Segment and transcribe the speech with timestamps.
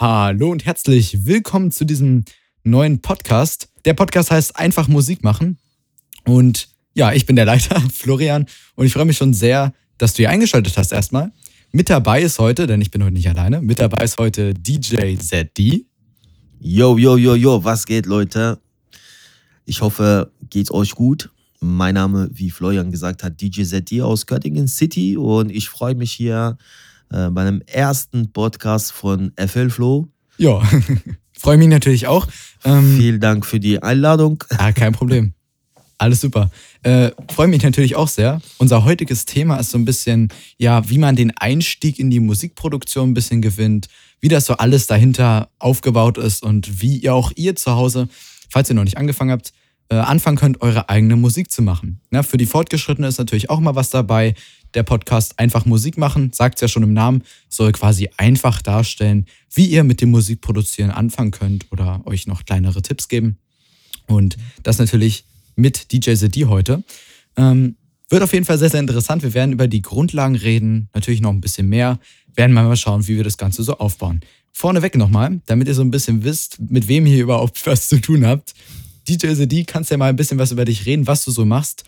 [0.00, 2.24] Hallo und herzlich willkommen zu diesem
[2.64, 3.68] neuen Podcast.
[3.84, 5.58] Der Podcast heißt Einfach Musik machen.
[6.24, 10.22] Und ja, ich bin der Leiter, Florian, und ich freue mich schon sehr, dass du
[10.22, 11.32] hier eingeschaltet hast erstmal.
[11.70, 15.16] Mit dabei ist heute, denn ich bin heute nicht alleine, mit dabei ist heute DJ
[15.16, 15.84] ZD.
[16.60, 18.58] Yo, yo, yo, yo, was geht, Leute?
[19.66, 21.28] Ich hoffe, geht's euch gut.
[21.60, 26.12] Mein Name, wie Florian gesagt hat, DJ ZD aus Göttingen City und ich freue mich
[26.12, 26.56] hier
[27.12, 30.08] äh, bei einem ersten Podcast von FL Flow.
[30.36, 30.62] Ja,
[31.32, 32.26] freue mich natürlich auch.
[32.64, 34.42] Ähm, Vielen Dank für die Einladung.
[34.50, 35.34] Ja, kein Problem.
[35.98, 36.50] Alles super.
[36.82, 38.40] Äh, Freue mich natürlich auch sehr.
[38.56, 43.10] Unser heutiges Thema ist so ein bisschen, ja, wie man den Einstieg in die Musikproduktion
[43.10, 43.88] ein bisschen gewinnt,
[44.20, 48.08] wie das so alles dahinter aufgebaut ist und wie ihr auch ihr zu Hause,
[48.48, 49.52] falls ihr noch nicht angefangen habt,
[49.90, 52.00] äh, anfangen könnt, eure eigene Musik zu machen.
[52.10, 54.34] Ja, für die Fortgeschrittenen ist natürlich auch mal was dabei.
[54.74, 59.26] Der Podcast Einfach Musik machen, sagt es ja schon im Namen, soll quasi einfach darstellen,
[59.52, 63.38] wie ihr mit dem Musikproduzieren anfangen könnt oder euch noch kleinere Tipps geben.
[64.06, 65.24] Und das natürlich
[65.56, 66.82] mit DJ ZD heute.
[67.36, 67.76] Ähm,
[68.08, 69.22] wird auf jeden Fall sehr, sehr interessant.
[69.22, 72.00] Wir werden über die Grundlagen reden, natürlich noch ein bisschen mehr.
[72.34, 74.20] Werden wir mal schauen, wie wir das Ganze so aufbauen.
[74.52, 78.26] Vorneweg nochmal, damit ihr so ein bisschen wisst, mit wem ihr überhaupt was zu tun
[78.26, 78.54] habt.
[79.08, 81.84] DJ ZD, kannst ja mal ein bisschen was über dich reden, was du so machst.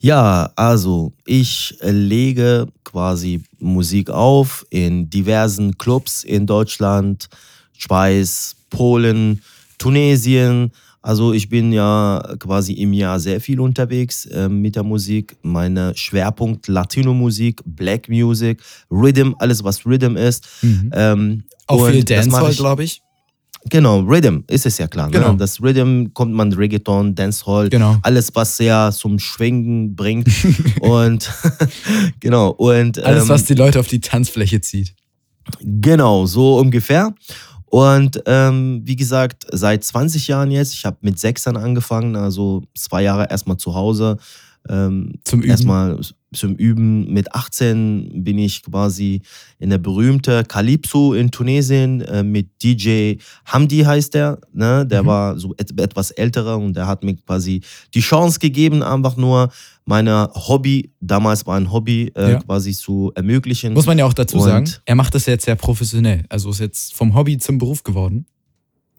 [0.00, 7.28] Ja, also ich lege quasi Musik auf in diversen Clubs in Deutschland,
[7.76, 9.42] Schweiz, Polen,
[9.78, 15.36] Tunesien, also ich bin ja quasi im Jahr sehr viel unterwegs äh, mit der Musik.
[15.42, 18.60] Meine Schwerpunkt Latino-Musik, Black Music,
[18.90, 20.46] Rhythm, alles was Rhythm ist.
[20.60, 20.90] Mhm.
[20.92, 23.00] Ähm, Auch viel Dancehall, glaube ich.
[23.70, 25.06] Genau, Rhythm ist es ja klar.
[25.06, 25.12] Ne?
[25.12, 25.32] Genau.
[25.32, 25.38] Ne?
[25.38, 27.96] Das Rhythm kommt man Reggaeton, Dancehall, genau.
[28.02, 30.28] alles was ja zum Schwingen bringt
[30.80, 31.30] und
[32.20, 34.94] genau und alles ähm, was die Leute auf die Tanzfläche zieht.
[35.60, 37.14] Genau, so ungefähr.
[37.70, 42.62] Und ähm, wie gesagt, seit 20 Jahren jetzt, ich habe mit sechs dann angefangen, also
[42.74, 44.16] zwei Jahre erstmal zu Hause.
[44.68, 45.50] Ähm, zum Üben.
[45.50, 46.00] Erstmal
[46.32, 47.12] zum Üben.
[47.12, 49.22] Mit 18 bin ich quasi
[49.58, 53.14] in der berühmten Calypso in Tunesien äh, mit DJ
[53.46, 54.38] Hamdi heißt der.
[54.52, 54.86] Ne?
[54.86, 55.06] Der mhm.
[55.06, 57.62] war so et etwas älterer und der hat mir quasi
[57.94, 59.50] die Chance gegeben, einfach nur
[59.84, 62.38] meine Hobby, damals war ein Hobby, äh, ja.
[62.40, 63.72] quasi zu ermöglichen.
[63.72, 66.24] Muss man ja auch dazu und sagen, er macht das jetzt sehr professionell.
[66.28, 68.26] Also ist jetzt vom Hobby zum Beruf geworden.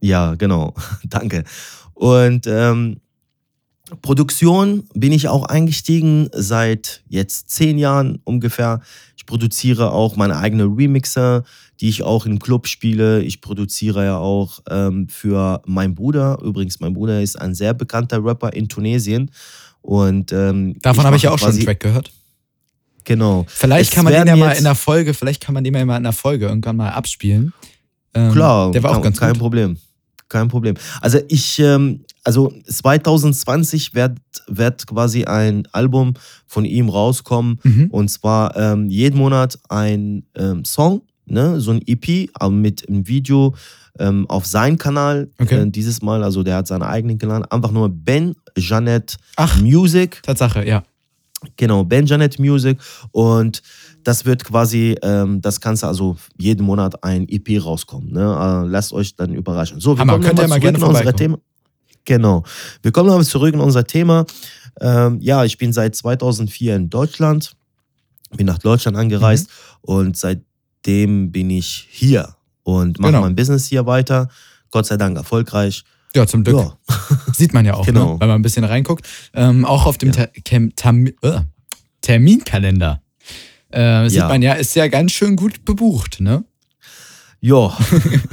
[0.02, 0.74] Ja, genau.
[1.04, 1.44] Danke.
[1.94, 3.02] Und ähm,
[4.02, 8.82] Produktion bin ich auch eingestiegen seit jetzt zehn Jahren ungefähr.
[9.18, 11.44] Ich produziere auch meine eigene Remixer,
[11.80, 13.22] die ich auch im Club spiele.
[13.22, 16.40] Ich produziere ja auch ähm, für meinen Bruder.
[16.44, 19.32] Übrigens, mein Bruder ist ein sehr bekannter Rapper in Tunesien.
[19.82, 22.12] Und ähm, davon habe ich ja auch schon einen Track gehört.
[23.06, 23.46] Genau.
[23.48, 25.86] Vielleicht es kann man den ja mal in der Folge, vielleicht kann man den ja
[25.86, 27.54] mal in der Folge irgendwann mal abspielen.
[28.14, 29.40] Ähm, Klar, der war auch ganz kein gut.
[29.40, 29.78] Problem.
[30.30, 30.76] Kein Problem.
[31.02, 34.18] Also ich, ähm, also 2020 wird,
[34.48, 36.14] wird quasi ein Album
[36.46, 37.60] von ihm rauskommen.
[37.64, 37.88] Mhm.
[37.90, 43.08] Und zwar ähm, jeden Monat ein ähm, Song, ne, so ein EP, aber mit einem
[43.08, 43.56] Video
[43.98, 45.30] ähm, auf seinen Kanal.
[45.40, 45.64] Okay.
[45.64, 50.22] Äh, dieses Mal, also der hat seinen eigenen Kanal, einfach nur Ben Janet Ach, Music.
[50.24, 50.84] Tatsache, ja.
[51.58, 52.78] Genau, Ben Janet Music.
[53.12, 53.62] Und
[54.10, 58.12] das wird quasi, ähm, das kannst du also jeden Monat ein EP rauskommen.
[58.12, 58.22] Ne?
[58.22, 59.80] Äh, lasst euch dann überraschen.
[59.80, 61.38] So, wir Hammer, kommen könnt ihr mal gerne unser Thema.
[62.06, 62.44] Genau.
[62.82, 64.26] Wir kommen aber zurück in unser Thema.
[64.82, 67.54] Ähm, ja, ich bin seit 2004 in Deutschland,
[68.36, 69.94] bin nach Deutschland angereist mhm.
[69.94, 73.22] und seitdem bin ich hier und mache genau.
[73.22, 74.28] mein Business hier weiter.
[74.72, 75.84] Gott sei Dank erfolgreich.
[76.16, 76.58] Ja, zum Glück.
[76.58, 76.78] Ja.
[77.34, 77.94] Sieht man ja auch, ne?
[77.94, 78.14] genau.
[78.14, 78.22] ne?
[78.22, 79.08] wenn man ein bisschen reinguckt.
[79.36, 80.26] Ähm, auch auf dem ja.
[80.26, 80.64] Ter
[81.22, 81.42] äh,
[82.02, 83.04] Terminkalender
[83.70, 84.28] äh, sieht ja.
[84.28, 86.44] man ja, ist ja ganz schön gut bebucht, ne?
[87.42, 87.78] Ja.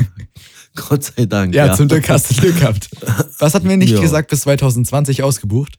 [0.74, 1.54] Gott sei Dank.
[1.54, 2.90] Ja, ja, zum Glück hast du Glück gehabt.
[3.38, 4.00] Was hatten wir nicht ja.
[4.00, 5.78] gesagt, bis 2020 ausgebucht?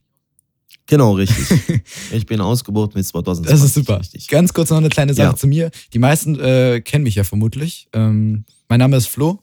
[0.87, 1.83] Genau, richtig.
[2.11, 3.51] ich bin ausgebucht bis 2020.
[3.51, 3.99] Das ist super.
[3.99, 4.27] Richtig.
[4.27, 5.35] Ganz kurz noch eine kleine Sache ja.
[5.35, 5.69] zu mir.
[5.93, 7.89] Die meisten äh, kennen mich ja vermutlich.
[7.93, 9.39] Ähm, mein Name ist Flo.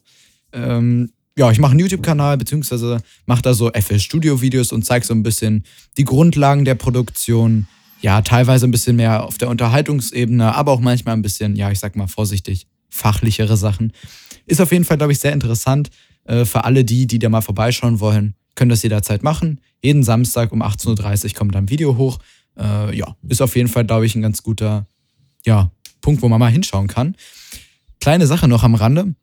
[0.51, 5.21] Ähm, ja, ich mache einen YouTube-Kanal, beziehungsweise mache da so FL-Studio-Videos und zeige so ein
[5.21, 5.65] bisschen
[5.97, 7.67] die Grundlagen der Produktion.
[8.05, 11.79] Ja, teilweise ein bisschen mehr auf der Unterhaltungsebene, aber auch manchmal ein bisschen, ja, ich
[11.79, 13.93] sag mal vorsichtig, fachlichere Sachen.
[14.45, 15.89] Ist auf jeden Fall, glaube ich, sehr interessant
[16.25, 18.35] äh, für alle die, die da mal vorbeischauen wollen.
[18.53, 19.59] Können das jederzeit machen.
[19.81, 22.19] Jeden Samstag um 18.30 Uhr kommt dann ein Video hoch.
[22.55, 24.85] Äh, ja, ist auf jeden Fall, glaube ich, ein ganz guter
[25.43, 25.71] ja,
[26.01, 27.15] Punkt, wo man mal hinschauen kann.
[28.01, 29.15] Kleine Sache noch am Rande.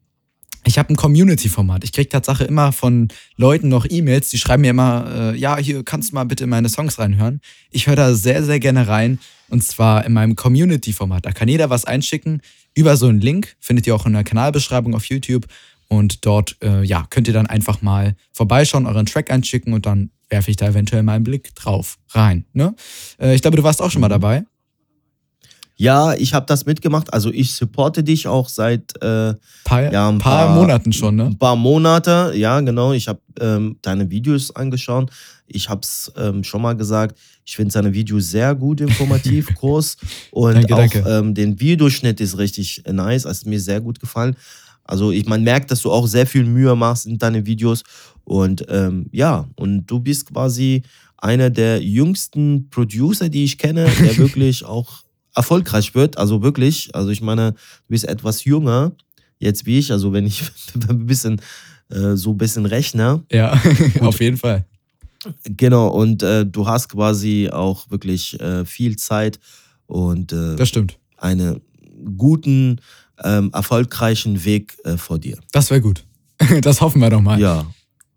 [0.65, 1.85] Ich habe ein Community-Format.
[1.85, 5.83] Ich kriege Tatsache immer von Leuten noch E-Mails, die schreiben mir immer, äh, ja, hier
[5.85, 7.41] kannst du mal bitte meine Songs reinhören.
[7.71, 9.19] Ich höre da sehr, sehr gerne rein
[9.49, 11.27] und zwar in meinem Community-Format.
[11.27, 12.43] Da kann jeder was einschicken
[12.75, 15.47] über so einen Link, findet ihr auch in der Kanalbeschreibung auf YouTube
[15.89, 20.11] und dort äh, ja, könnt ihr dann einfach mal vorbeischauen, euren Track einschicken und dann
[20.31, 22.47] werfe ich da eventuell mal einen Blick drauf rein.
[22.53, 22.75] Ne?
[23.21, 24.13] Äh, ich glaube, du warst auch schon mal mhm.
[24.13, 24.45] dabei.
[25.83, 27.13] Ja, ich habe das mitgemacht.
[27.13, 29.35] Also ich supporte dich auch seit äh,
[29.65, 31.25] paar, ja, ein paar, paar, Monaten schon, ne?
[31.25, 32.93] Ein paar Monate, ja, genau.
[32.93, 35.11] Ich habe ähm, deine Videos angeschaut.
[35.49, 37.19] Ich habe es ähm, schon mal gesagt.
[37.45, 39.97] Ich finde seine Videos sehr gut informativ, groß.
[40.31, 40.99] Und danke, auch danke.
[41.01, 43.25] Ähm, den Videoschnitt ist richtig nice.
[43.25, 44.37] Es ist mir sehr gut gefallen.
[44.85, 47.83] Also ich, man merkt, dass du auch sehr viel Mühe machst in deine Videos.
[48.23, 50.85] Und ähm, ja, und du bist quasi
[51.17, 55.02] einer der jüngsten Producer, die ich kenne, der wirklich auch
[55.35, 56.19] erfolgreich wird.
[56.19, 58.93] Also wirklich, also ich meine, du bist etwas jünger
[59.39, 59.93] jetzt wie ich.
[59.93, 60.43] Also wenn ich
[60.89, 61.41] ein bisschen
[61.91, 63.23] äh, so ein bisschen rechne.
[63.31, 63.61] Ja,
[64.01, 64.65] auf jeden Fall.
[65.45, 69.39] Genau, und äh, du hast quasi auch wirklich äh, viel Zeit
[69.87, 70.99] und äh, das stimmt.
[71.17, 71.61] einen
[72.17, 72.81] guten,
[73.23, 75.39] ähm, erfolgreichen Weg äh, vor dir.
[75.53, 76.05] Das wäre gut.
[76.63, 77.39] Das hoffen wir doch mal.
[77.39, 77.67] Ja.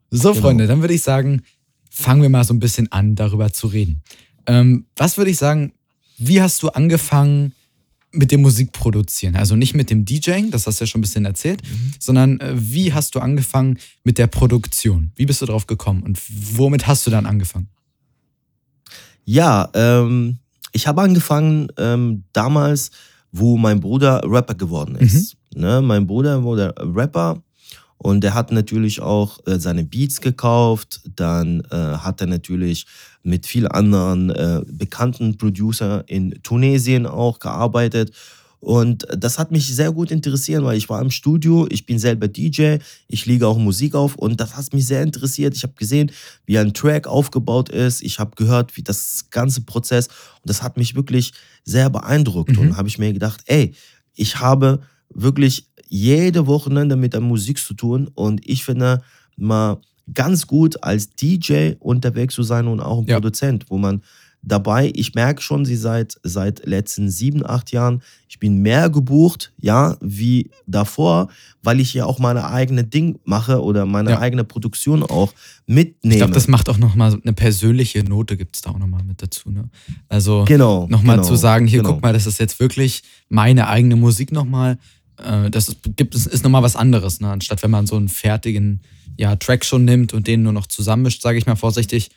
[0.10, 0.42] So, genau.
[0.42, 1.44] Freunde, dann würde ich sagen,
[1.92, 4.02] fangen wir mal so ein bisschen an, darüber zu reden.
[4.48, 5.74] Ähm, was würde ich sagen,
[6.18, 7.54] wie hast du angefangen
[8.12, 9.36] mit dem Musikproduzieren?
[9.36, 11.94] Also nicht mit dem DJing, das hast du ja schon ein bisschen erzählt, mhm.
[12.00, 15.12] sondern äh, wie hast du angefangen mit der Produktion?
[15.16, 16.20] Wie bist du drauf gekommen und
[16.58, 17.70] womit hast du dann angefangen?
[19.26, 20.38] Ja, ähm,
[20.72, 22.92] ich habe angefangen ähm, damals,
[23.32, 25.36] wo mein Bruder Rapper geworden ist.
[25.54, 25.62] Mhm.
[25.62, 27.42] Ne, mein Bruder wurde Rapper
[27.98, 31.02] und er hat natürlich auch äh, seine Beats gekauft.
[31.16, 32.86] Dann äh, hat er natürlich
[33.24, 38.12] mit vielen anderen äh, bekannten Producer in Tunesien auch gearbeitet.
[38.60, 42.28] Und das hat mich sehr gut interessiert, weil ich war im Studio, ich bin selber
[42.28, 42.78] DJ,
[43.08, 45.56] ich lege auch Musik auf und das hat mich sehr interessiert.
[45.56, 46.12] Ich habe gesehen,
[46.48, 50.78] wie ein Track aufgebaut ist, ich habe gehört, wie das ganze Prozess und das hat
[50.78, 51.34] mich wirklich
[51.64, 52.54] sehr beeindruckt.
[52.54, 52.60] Mhm.
[52.60, 53.76] Und habe ich mir gedacht, ey,
[54.16, 54.80] ich habe
[55.14, 59.02] wirklich jede Wochenende mit der Musik zu tun und ich finde
[59.38, 59.80] mal
[60.14, 63.16] ganz gut als DJ unterwegs zu sein und auch ein ja.
[63.16, 64.02] Produzent, wo man
[64.42, 69.54] dabei, ich merke schon, sie seit seit letzten sieben, acht Jahren, ich bin mehr gebucht,
[69.60, 71.30] ja, wie davor,
[71.64, 74.20] weil ich ja auch meine eigene Ding mache oder meine ja.
[74.20, 75.34] eigene Produktion auch
[75.66, 76.16] mitnehme.
[76.16, 79.22] Ich glaube, das macht auch nochmal eine persönliche Note, gibt es da auch nochmal mit
[79.22, 79.50] dazu.
[79.50, 79.70] Ne?
[80.10, 81.94] Also genau, nochmal genau, zu sagen, hier genau.
[81.94, 84.78] guck mal, das ist jetzt wirklich meine eigene Musik nochmal
[85.24, 87.30] äh, das ist, gibt, ist, ist nochmal was anderes, ne?
[87.30, 88.82] anstatt wenn man so einen fertigen
[89.18, 92.10] ja, Track schon nimmt und den nur noch zusammenmischt, sage ich mal vorsichtig.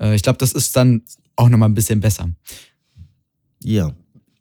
[0.00, 1.02] Äh, ich glaube, das ist dann
[1.36, 2.30] auch nochmal ein bisschen besser.
[3.62, 3.92] Ja.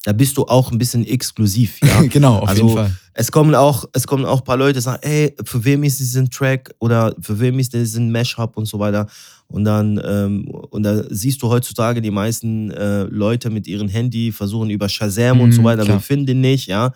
[0.03, 2.01] Da bist du auch ein bisschen exklusiv, ja.
[2.09, 2.95] genau, auf also, jeden Fall.
[3.15, 5.99] Es kommen auch, es kommen auch ein paar Leute, die sagen, ey, für wem ist
[5.99, 9.07] diesen Track oder für wem ist diesen Mashup und so weiter.
[9.47, 14.31] Und dann, ähm, und da siehst du heutzutage die meisten äh, Leute mit ihrem Handy
[14.31, 16.93] versuchen über Shazam mhm, und so mhm, weiter, wir finden den nicht, ja.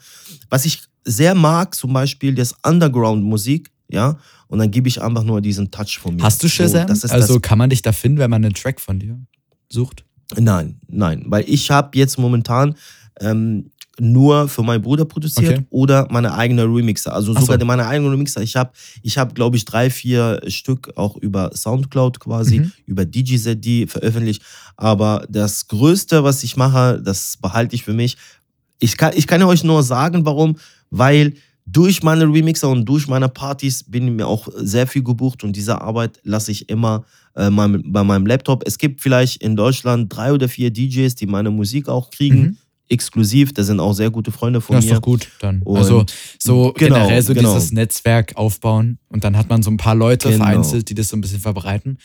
[0.50, 4.18] Was ich sehr mag, zum Beispiel das Underground-Musik, ja,
[4.48, 6.24] und dann gebe ich einfach nur diesen Touch von mir.
[6.24, 6.94] Hast du Shazam?
[6.96, 9.20] So, also kann man dich da finden, wenn man einen Track von dir
[9.70, 10.06] sucht?
[10.38, 12.76] Nein, nein, weil ich habe jetzt momentan
[13.20, 15.66] ähm, nur für meinen Bruder produziert okay.
[15.70, 17.14] oder meine eigene Remixer.
[17.14, 17.66] Also sogar so.
[17.66, 18.42] meine eigenen Remixer.
[18.42, 18.72] Ich habe,
[19.02, 22.72] ich hab, glaube ich, drei, vier Stück auch über Soundcloud quasi, mhm.
[22.86, 24.42] über DJZD veröffentlicht.
[24.78, 28.18] Aber das Größte, was ich mache, das behalte ich für mich.
[28.80, 30.56] Ich kann, ich kann euch nur sagen, warum
[30.90, 31.34] weil
[31.72, 35.56] durch meine Remixer und durch meine Partys bin ich mir auch sehr viel gebucht und
[35.56, 38.64] diese Arbeit lasse ich immer äh, bei meinem Laptop.
[38.66, 42.42] Es gibt vielleicht in Deutschland drei oder vier DJs, die meine Musik auch kriegen.
[42.42, 42.58] Mhm.
[42.92, 44.90] Exklusiv, das sind auch sehr gute Freunde von das mir.
[44.90, 45.62] Das ist doch gut dann.
[45.62, 46.06] Und also
[46.40, 47.54] so genau, generell so genau.
[47.54, 50.44] dieses Netzwerk aufbauen und dann hat man so ein paar Leute genau.
[50.44, 52.00] vereinzelt, die das so ein bisschen verbreiten.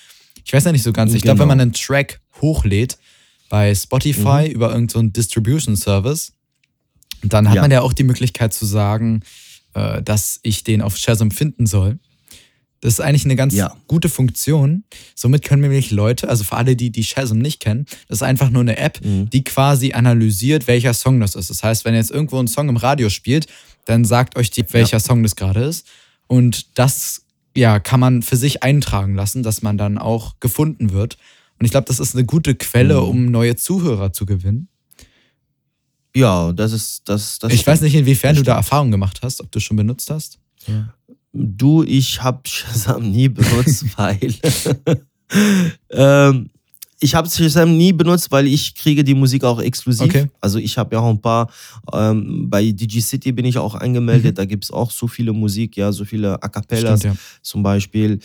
[0.45, 1.15] Ich weiß ja nicht so ganz.
[1.15, 2.99] Ich glaube, wenn man einen Track hochlädt
[3.49, 4.55] bei Spotify mhm.
[4.55, 6.35] über irgendeinen so Distribution Service,
[7.33, 7.63] dann hat ja.
[7.63, 9.23] man ja auch die Möglichkeit zu sagen,
[9.75, 11.99] äh, dass ich den auf Shazam finden soll.
[12.81, 13.75] Das ist eigentlich eine ganz ja.
[13.87, 14.85] gute Funktion.
[15.15, 18.51] Somit können nämlich Leute, also für alle, die die Shazam nicht kennen, das ist einfach
[18.51, 19.31] nur eine App, mhm.
[19.31, 21.49] die quasi analysiert, welcher Song das ist.
[21.49, 23.47] Das heißt, wenn jetzt irgendwo ein Song im Radio spielt,
[23.87, 25.01] dann sagt euch die, welcher ja.
[25.01, 25.87] Song das gerade ist.
[26.27, 27.23] Und das
[27.57, 31.17] ja, kann man für sich eintragen lassen, dass man dann auch gefunden wird.
[31.59, 33.09] Und ich glaube, das ist eine gute Quelle, mhm.
[33.09, 34.69] um neue Zuhörer zu gewinnen.
[36.17, 37.39] Ja, das ist das.
[37.39, 37.73] das ich stimmt.
[37.75, 40.39] weiß nicht, inwiefern du da Erfahrung gemacht hast, ob du schon benutzt hast.
[40.67, 40.95] Ja.
[41.33, 44.35] Du, ich habe Shazam nie benutzt, weil
[45.91, 46.51] ähm,
[47.01, 50.07] ich habe Shazam nie benutzt, weil ich kriege die Musik auch exklusiv.
[50.07, 50.31] Okay.
[50.41, 51.51] Also ich habe ja auch ein paar,
[51.93, 54.35] ähm, bei DG City bin ich auch angemeldet, mhm.
[54.37, 57.21] da gibt es auch so viele Musik, ja, so viele A Cappellas Stimmt, ja.
[57.43, 58.19] zum Beispiel.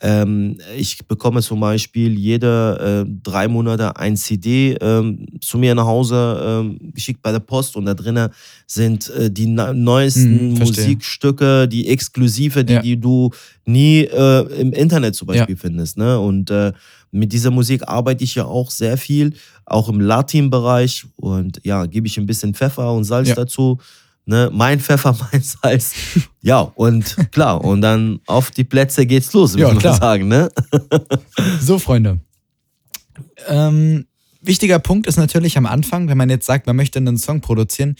[0.00, 5.86] Ähm, ich bekomme zum Beispiel jede äh, drei Monate ein CD ähm, zu mir nach
[5.86, 8.30] Hause ähm, geschickt bei der Post und da drinnen
[8.66, 12.82] sind äh, die neuesten mhm, Musikstücke, die exklusive, die, ja.
[12.82, 13.30] die du
[13.64, 15.60] nie äh, im Internet zum Beispiel ja.
[15.60, 15.96] findest.
[15.96, 16.18] Ne?
[16.18, 16.72] Und äh,
[17.10, 19.34] mit dieser Musik arbeite ich ja auch sehr viel,
[19.64, 21.06] auch im Latin-Bereich.
[21.16, 23.34] Und ja, gebe ich ein bisschen Pfeffer und Salz ja.
[23.34, 23.78] dazu.
[24.24, 24.50] Ne?
[24.52, 25.92] Mein Pfeffer, mein Salz.
[26.42, 29.96] ja, und klar, und dann auf die Plätze geht's los, würde ja, man klar.
[29.96, 30.28] sagen.
[30.28, 30.50] Ne?
[31.60, 32.20] so, Freunde.
[33.48, 34.06] Ähm,
[34.40, 37.96] wichtiger Punkt ist natürlich am Anfang, wenn man jetzt sagt, man möchte einen Song produzieren,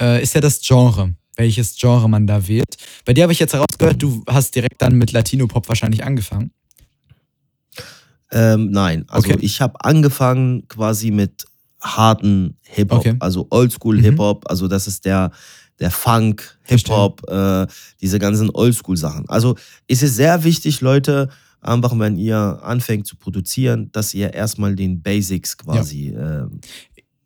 [0.00, 2.76] äh, ist ja das Genre welches Genre man da wählt.
[3.04, 6.50] Bei dir habe ich jetzt herausgehört, du hast direkt dann mit Latino-Pop wahrscheinlich angefangen.
[8.30, 9.38] Ähm, nein, also okay.
[9.40, 11.46] ich habe angefangen quasi mit
[11.80, 13.16] harten Hip-Hop, okay.
[13.20, 14.50] also Oldschool-Hip-Hop, mhm.
[14.50, 15.30] also das ist der,
[15.78, 17.66] der Funk, Hip-Hop, äh,
[18.00, 19.28] diese ganzen Oldschool-Sachen.
[19.28, 19.56] Also
[19.86, 21.28] ist es sehr wichtig, Leute,
[21.60, 26.12] einfach wenn ihr anfängt zu produzieren, dass ihr erstmal den Basics quasi.
[26.12, 26.44] Ja.
[26.44, 26.48] Äh,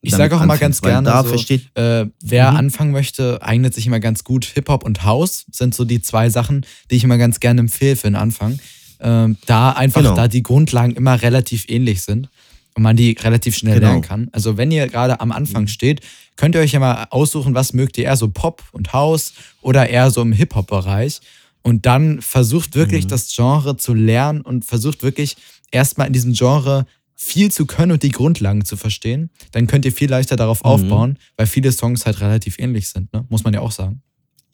[0.04, 2.56] ich sage auch immer ganz gerne, da so, versteht, äh, wer mhm.
[2.56, 4.44] anfangen möchte, eignet sich immer ganz gut.
[4.44, 8.09] Hip-Hop und House sind so die zwei Sachen, die ich immer ganz gerne empfehle für
[8.09, 8.59] den Anfang
[9.02, 10.14] ähm, da einfach, genau.
[10.14, 12.28] da die Grundlagen immer relativ ähnlich sind
[12.75, 13.88] und man die relativ schnell genau.
[13.88, 14.28] lernen kann.
[14.32, 15.68] Also wenn ihr gerade am Anfang mhm.
[15.68, 16.00] steht,
[16.37, 19.88] könnt ihr euch ja mal aussuchen, was mögt ihr eher so Pop und House oder
[19.88, 21.21] eher so im Hip-Hop-Bereich.
[21.62, 23.09] Und dann versucht wirklich mhm.
[23.09, 25.37] das Genre zu lernen und versucht wirklich
[25.71, 29.30] erstmal in diesem Genre viel zu können und die Grundlagen zu verstehen.
[29.52, 30.71] Dann könnt ihr viel leichter darauf mhm.
[30.71, 33.25] aufbauen, weil viele Songs halt relativ ähnlich sind, ne?
[33.28, 34.02] muss man ja auch sagen.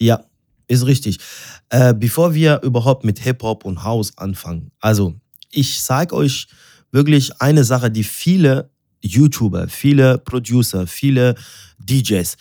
[0.00, 0.22] Ja,
[0.68, 1.18] ist richtig.
[1.70, 5.14] Äh, bevor wir überhaupt mit Hip-Hop und House anfangen, also
[5.50, 6.46] ich sage euch
[6.92, 8.70] wirklich eine Sache, die viele
[9.00, 11.34] YouTuber, viele Producer, viele
[11.78, 12.36] DJs,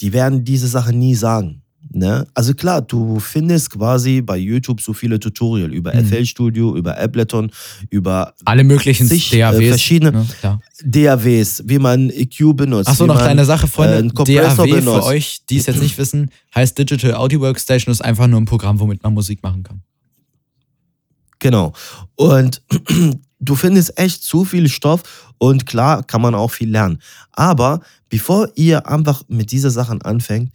[0.00, 1.61] die werden diese Sache nie sagen.
[1.94, 2.26] Ne?
[2.34, 6.06] Also klar, du findest quasi bei YouTube so viele Tutorial über mhm.
[6.06, 7.50] FL Studio, über Ableton,
[7.90, 10.26] über alle möglichen zig, DAWs, äh, verschiedene ne?
[10.42, 10.60] ja.
[10.84, 12.88] DAWs, wie man EQ benutzt.
[12.88, 13.98] Achso, noch kleine Sache, Freunde.
[13.98, 14.84] Äh, DAW benutzt.
[14.84, 18.46] für euch, die es jetzt nicht wissen, heißt Digital Audio Workstation, ist einfach nur ein
[18.46, 19.82] Programm, womit man Musik machen kann.
[21.38, 21.72] Genau.
[22.14, 22.62] Und
[23.40, 25.02] du findest echt zu viel Stoff
[25.38, 27.02] und klar kann man auch viel lernen.
[27.32, 30.52] Aber bevor ihr einfach mit diesen Sachen anfängt,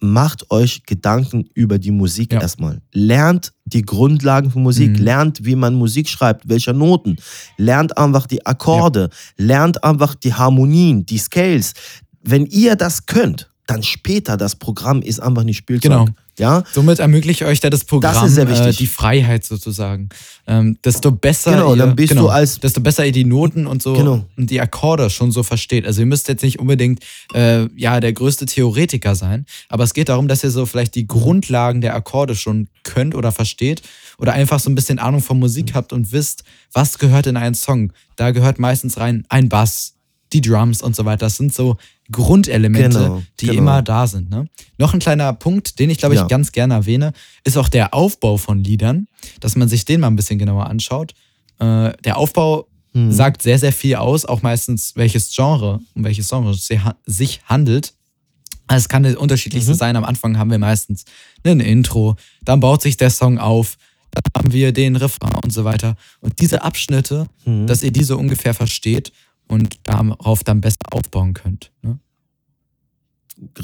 [0.00, 2.40] macht euch Gedanken über die Musik ja.
[2.40, 2.80] erstmal.
[2.92, 5.04] Lernt die Grundlagen von Musik, mhm.
[5.04, 7.16] lernt, wie man Musik schreibt, welche Noten,
[7.56, 9.44] lernt einfach die Akkorde, ja.
[9.44, 11.74] lernt einfach die Harmonien, die Scales.
[12.22, 15.90] Wenn ihr das könnt, dann später das Programm ist einfach nicht Spielzeug.
[15.90, 16.08] Genau.
[16.38, 16.64] Ja?
[16.72, 20.08] Somit ermöglicht euch da das Programm das äh, die Freiheit sozusagen.
[20.46, 23.66] Ähm, desto besser genau, ihr, dann bist genau, du als desto besser ihr die Noten
[23.66, 24.24] und so genau.
[24.36, 25.86] und die Akkorde schon so versteht.
[25.86, 27.04] Also ihr müsst jetzt nicht unbedingt
[27.34, 31.06] äh, ja der größte Theoretiker sein, aber es geht darum, dass ihr so vielleicht die
[31.06, 33.82] Grundlagen der Akkorde schon könnt oder versteht
[34.18, 37.54] oder einfach so ein bisschen Ahnung von Musik habt und wisst, was gehört in einen
[37.54, 37.92] Song.
[38.16, 39.94] Da gehört meistens rein ein Bass,
[40.32, 41.26] die Drums und so weiter.
[41.26, 41.76] Das sind so
[42.10, 43.58] Grundelemente, genau, die genau.
[43.58, 44.30] immer da sind.
[44.30, 44.46] Ne?
[44.78, 46.26] Noch ein kleiner Punkt, den ich glaube ich ja.
[46.26, 47.12] ganz gerne erwähne,
[47.44, 49.08] ist auch der Aufbau von Liedern,
[49.40, 51.12] dass man sich den mal ein bisschen genauer anschaut.
[51.58, 53.12] Äh, der Aufbau hm.
[53.12, 56.70] sagt sehr, sehr viel aus, auch meistens welches Genre, um welches Genre es
[57.06, 57.94] sich handelt.
[58.66, 59.76] Also es kann das unterschiedlichste mhm.
[59.76, 59.96] sein.
[59.96, 61.04] Am Anfang haben wir meistens
[61.42, 63.78] ein Intro, dann baut sich der Song auf,
[64.10, 65.96] dann haben wir den Refrain und so weiter.
[66.20, 67.66] Und diese Abschnitte, mhm.
[67.66, 69.12] dass ihr diese ungefähr versteht
[69.48, 71.72] und darauf dann besser aufbauen könnt.
[71.82, 71.98] Ne?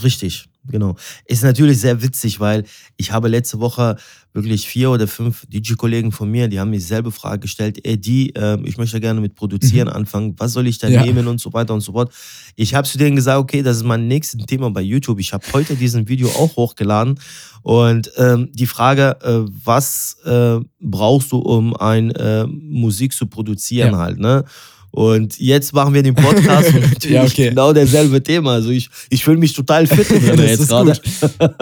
[0.02, 0.96] Richtig, genau.
[1.26, 2.64] Ist natürlich sehr witzig, weil
[2.96, 3.96] ich habe letzte Woche
[4.32, 8.34] wirklich vier oder fünf DJ-Kollegen von mir, die haben mir dieselbe Frage gestellt, ey, die,
[8.36, 9.94] äh, ich möchte gerne mit Produzieren mhm.
[9.94, 11.04] anfangen, was soll ich da ja.
[11.04, 12.12] nehmen und so weiter und so fort.
[12.54, 15.18] Ich habe zu denen gesagt, okay, das ist mein nächstes Thema bei YouTube.
[15.18, 17.18] Ich habe heute diesen Video auch hochgeladen
[17.62, 23.92] und ähm, die Frage, äh, was äh, brauchst du, um ein äh, Musik zu produzieren
[23.92, 23.98] ja.
[23.98, 24.44] halt, ne?
[24.94, 27.48] Und jetzt machen wir den Podcast und natürlich ja, okay.
[27.48, 28.52] genau derselbe Thema.
[28.52, 30.08] Also ich, ich fühle mich total fit
[30.38, 30.96] jetzt gerade.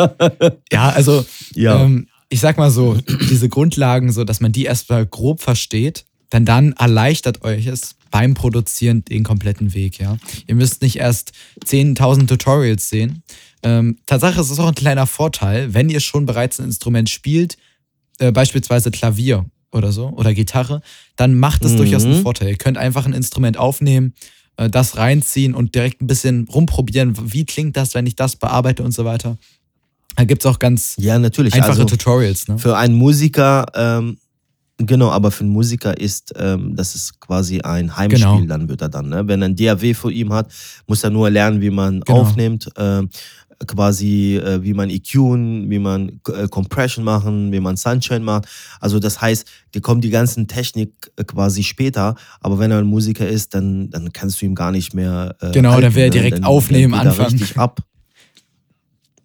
[0.70, 1.24] ja, also
[1.54, 1.82] ja.
[1.82, 2.98] Ähm, ich sag mal so,
[3.30, 8.34] diese Grundlagen, so dass man die erstmal grob versteht, dann dann erleichtert euch es beim
[8.34, 10.18] Produzieren den kompletten Weg, ja.
[10.46, 11.32] Ihr müsst nicht erst
[11.64, 13.22] 10.000 Tutorials sehen.
[13.62, 17.56] Ähm, Tatsache ist es auch ein kleiner Vorteil, wenn ihr schon bereits ein Instrument spielt,
[18.18, 20.83] äh, beispielsweise Klavier oder so oder Gitarre,
[21.17, 21.76] dann macht es mhm.
[21.79, 22.50] durchaus einen Vorteil.
[22.50, 24.14] Ihr könnt einfach ein Instrument aufnehmen,
[24.57, 28.83] äh, das reinziehen und direkt ein bisschen rumprobieren, wie klingt das, wenn ich das bearbeite
[28.83, 29.38] und so weiter.
[30.17, 31.55] Da gibt es auch ganz ja, natürlich.
[31.55, 32.47] einfache also Tutorials.
[32.47, 32.59] Ne?
[32.59, 34.19] Für einen Musiker ähm,
[34.79, 38.47] Genau, aber für einen Musiker ist ähm, das ist quasi ein Heimspiel, genau.
[38.47, 39.09] dann wird er dann.
[39.09, 39.29] Ne?
[39.29, 40.50] Wenn er ein DAW vor ihm hat,
[40.87, 42.21] muss er nur lernen, wie man genau.
[42.21, 42.69] aufnimmt.
[42.76, 43.02] Äh,
[43.66, 48.47] quasi, äh, wie man EQen, wie man äh, Compression machen, wie man Sunshine macht.
[48.81, 52.87] Also das heißt, dir kommt die ganzen Technik äh, quasi später, aber wenn er ein
[52.87, 55.37] Musiker ist, dann, dann kannst du ihm gar nicht mehr.
[55.40, 57.31] Äh, genau, halten, dann wäre er direkt dann, aufnehmen, dann anfangen.
[57.31, 57.81] richtig ab.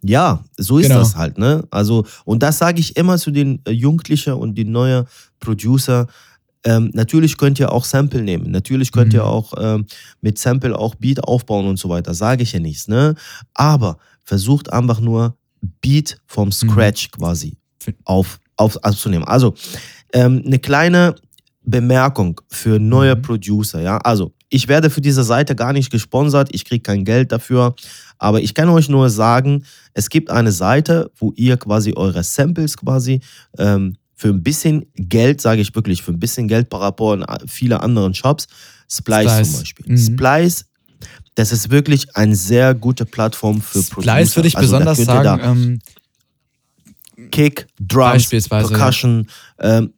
[0.02, 1.00] Ja, so ist genau.
[1.00, 1.64] das halt, ne?
[1.70, 5.06] Also, und das sage ich immer zu den äh, Jugendlichen und den neuen
[5.40, 6.06] Producer.
[6.64, 8.50] Ähm, natürlich könnt ihr auch Sample nehmen.
[8.50, 9.18] Natürlich könnt mhm.
[9.18, 9.86] ihr auch ähm,
[10.20, 12.14] mit Sample auch Beat aufbauen und so weiter.
[12.14, 13.14] Sage ich ja nichts, ne?
[13.54, 15.38] Aber versucht einfach nur
[15.80, 16.52] Beat vom mhm.
[16.52, 17.18] Scratch mhm.
[17.18, 17.56] quasi
[18.04, 19.24] auf, auf, aufzunehmen.
[19.24, 19.54] Also
[20.12, 21.14] ähm, eine kleine
[21.62, 23.22] Bemerkung für neue mhm.
[23.22, 23.96] Producer, ja.
[23.98, 27.74] Also ich werde für diese Seite gar nicht gesponsert, ich kriege kein Geld dafür,
[28.18, 32.76] aber ich kann euch nur sagen, es gibt eine Seite, wo ihr quasi eure Samples
[32.76, 33.20] quasi
[33.56, 37.48] ähm, für ein bisschen Geld, sage ich wirklich, für ein bisschen Geld par rapport an
[37.48, 38.46] viele anderen Shops,
[38.90, 39.50] Splice, Splice.
[39.50, 39.86] zum Beispiel.
[39.88, 39.98] Mhm.
[39.98, 40.64] Splice
[41.38, 44.10] das ist wirklich eine sehr gute Plattform für Splice Producer.
[44.10, 45.80] Splice würde ich also besonders sagen.
[47.16, 49.28] Ähm, Kick, Drums, Percussion,
[49.60, 49.92] ähm,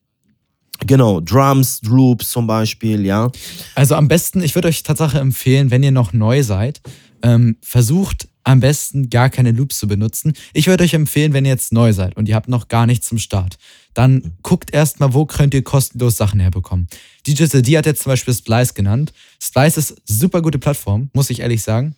[0.87, 3.31] Genau, Drums, Loops zum Beispiel, ja.
[3.75, 6.81] Also am besten, ich würde euch tatsächlich empfehlen, wenn ihr noch neu seid,
[7.23, 10.33] ähm, versucht am besten gar keine Loops zu benutzen.
[10.53, 13.09] Ich würde euch empfehlen, wenn ihr jetzt neu seid und ihr habt noch gar nichts
[13.09, 13.59] zum Start,
[13.95, 16.89] dann guckt erstmal, wo könnt ihr kostenlos Sachen herbekommen.
[17.27, 19.13] DJ CD hat jetzt zum Beispiel Splice genannt.
[19.43, 21.95] Splice ist super gute Plattform, muss ich ehrlich sagen.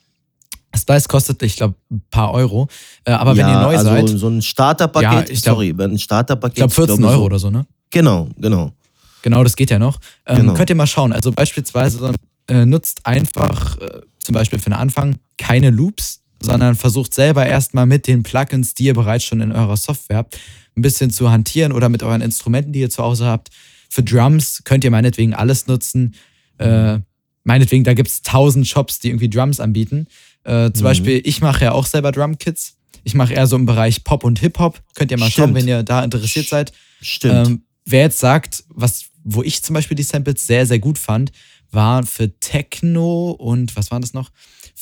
[0.75, 2.67] Splice kostet, ich glaube, ein paar Euro.
[3.05, 4.09] Äh, aber ja, wenn ihr neu also seid.
[4.09, 6.59] So ein Starterpaket, ja, sorry, ein Starterpaket.
[6.59, 7.67] Ich glaube, 14 glaub, Euro so, oder so, ne?
[7.91, 8.73] Genau, genau.
[9.21, 9.99] Genau, das geht ja noch.
[10.27, 10.55] Ähm, genau.
[10.55, 11.13] Könnt ihr mal schauen.
[11.13, 12.15] Also beispielsweise
[12.49, 17.87] äh, nutzt einfach äh, zum Beispiel für den Anfang keine Loops, sondern versucht selber erstmal
[17.87, 20.39] mit den Plugins, die ihr bereits schon in eurer Software habt,
[20.77, 23.51] ein bisschen zu hantieren oder mit euren Instrumenten, die ihr zu Hause habt.
[23.89, 26.15] Für Drums könnt ihr meinetwegen alles nutzen.
[26.59, 26.99] Äh,
[27.45, 30.07] meinetwegen, da gibt es tausend Shops, die irgendwie Drums anbieten.
[30.45, 30.85] Äh, zum mhm.
[30.85, 32.77] Beispiel, ich mache ja auch selber Drumkits.
[33.05, 34.81] Ich mache eher so im Bereich Pop und Hip-Hop.
[34.95, 35.49] Könnt ihr mal Stimmt.
[35.49, 36.73] schauen, wenn ihr da interessiert seid.
[37.01, 37.49] Stimmt.
[37.49, 41.33] Ähm, wer jetzt sagt, was, wo ich zum Beispiel die Samples sehr, sehr gut fand,
[41.71, 44.31] war für Techno und was war das noch?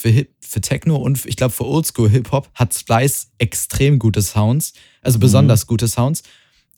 [0.00, 4.72] Für, Hip, für Techno und ich glaube für Oldschool Hip-Hop hat Splice extrem gute Sounds,
[5.02, 5.20] also mhm.
[5.20, 5.68] besonders mhm.
[5.68, 6.22] gute Sounds.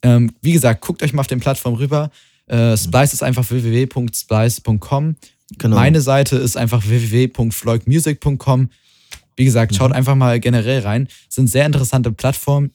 [0.01, 2.11] Ähm, wie gesagt, guckt euch mal auf den Plattform rüber.
[2.47, 5.15] Äh, Splice ist einfach www.splice.com.
[5.57, 5.75] Genau.
[5.75, 8.69] Meine Seite ist einfach www.floydmusic.com.
[9.37, 9.95] Wie gesagt, schaut mhm.
[9.95, 11.07] einfach mal generell rein.
[11.29, 12.71] Sind sehr interessante Plattformen.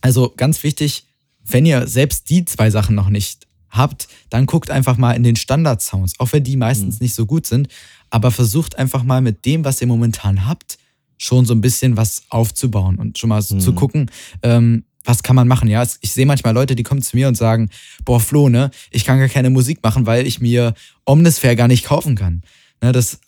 [0.00, 1.04] Also ganz wichtig,
[1.44, 5.36] wenn ihr selbst die zwei Sachen noch nicht habt, dann guckt einfach mal in den
[5.36, 7.04] Standard-Sounds, auch wenn die meistens mhm.
[7.04, 7.68] nicht so gut sind.
[8.16, 10.78] Aber versucht einfach mal mit dem, was ihr momentan habt,
[11.18, 13.60] schon so ein bisschen was aufzubauen und schon mal mhm.
[13.60, 14.10] zu gucken,
[14.42, 15.68] ähm, was kann man machen.
[15.68, 17.68] Ja, ich sehe manchmal Leute, die kommen zu mir und sagen,
[18.06, 20.72] boah, Flo, ne, ich kann gar keine Musik machen, weil ich mir
[21.04, 22.40] Omnisphere gar nicht kaufen kann.
[22.82, 23.20] Ne, das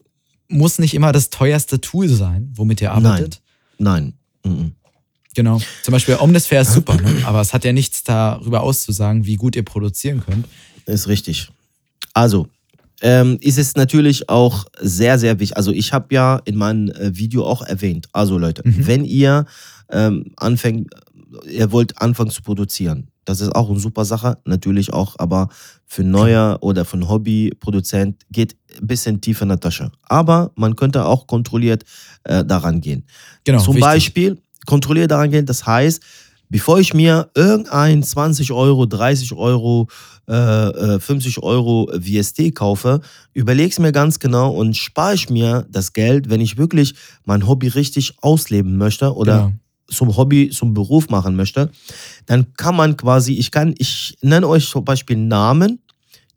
[0.49, 3.43] muss nicht immer das teuerste Tool sein, womit ihr arbeitet.
[3.77, 4.57] Nein, nein.
[4.57, 4.73] Mhm.
[5.35, 5.61] Genau.
[5.83, 7.25] Zum Beispiel Omnisphere ist super, ne?
[7.27, 10.49] aber es hat ja nichts darüber auszusagen, wie gut ihr produzieren könnt.
[10.87, 11.51] Ist richtig.
[12.15, 12.49] Also,
[13.01, 15.57] ähm, ist es natürlich auch sehr, sehr wichtig.
[15.57, 18.87] Also, ich habe ja in meinem äh, Video auch erwähnt, also Leute, mhm.
[18.87, 19.47] wenn ihr
[19.91, 20.89] ähm, anfängt,
[21.49, 25.51] ihr wollt anfangen zu produzieren, das ist auch eine super Sache, natürlich auch, aber
[25.87, 29.93] für neuer oder für einen Hobbyproduzent geht ein bisschen tiefer in der Tasche.
[30.09, 31.85] Aber man könnte auch kontrolliert
[32.25, 33.05] äh, daran gehen.
[33.45, 33.59] Genau.
[33.59, 33.85] Zum wichtig.
[33.85, 35.45] Beispiel, kontrolliert daran gehen.
[35.45, 36.03] Das heißt,
[36.49, 39.89] bevor ich mir irgendein 20 Euro, 30 Euro,
[40.29, 43.01] äh, 50 äh, Euro VST kaufe,
[43.35, 47.47] überlege es mir ganz genau und spare ich mir das Geld, wenn ich wirklich mein
[47.47, 49.53] Hobby richtig ausleben möchte oder ja.
[49.89, 51.71] zum Hobby, zum Beruf machen möchte,
[52.27, 55.81] dann kann man quasi, ich kann, ich nenne euch zum Beispiel Namen,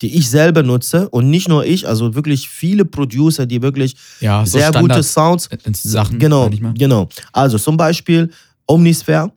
[0.01, 4.45] die ich selber nutze und nicht nur ich, also wirklich viele Producer, die wirklich ja,
[4.45, 5.47] so sehr gute Sounds.
[5.73, 7.08] Sachen, genau, genau.
[7.32, 8.32] Also zum Beispiel
[8.65, 9.32] Omnisphere,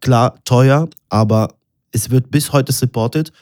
[0.00, 1.54] klar teuer, aber
[1.92, 3.32] es wird bis heute supported.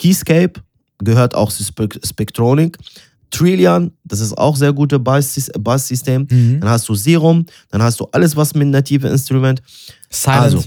[0.00, 0.60] Keyscape
[0.98, 2.76] gehört auch zu Spectronic.
[3.30, 6.26] Trillion, das ist auch sehr gute Bass-System.
[6.28, 6.60] Mhm.
[6.60, 9.62] Dann hast du Serum, dann hast du alles, was mit nativen Instrument.
[10.10, 10.42] Silent.
[10.42, 10.64] Also,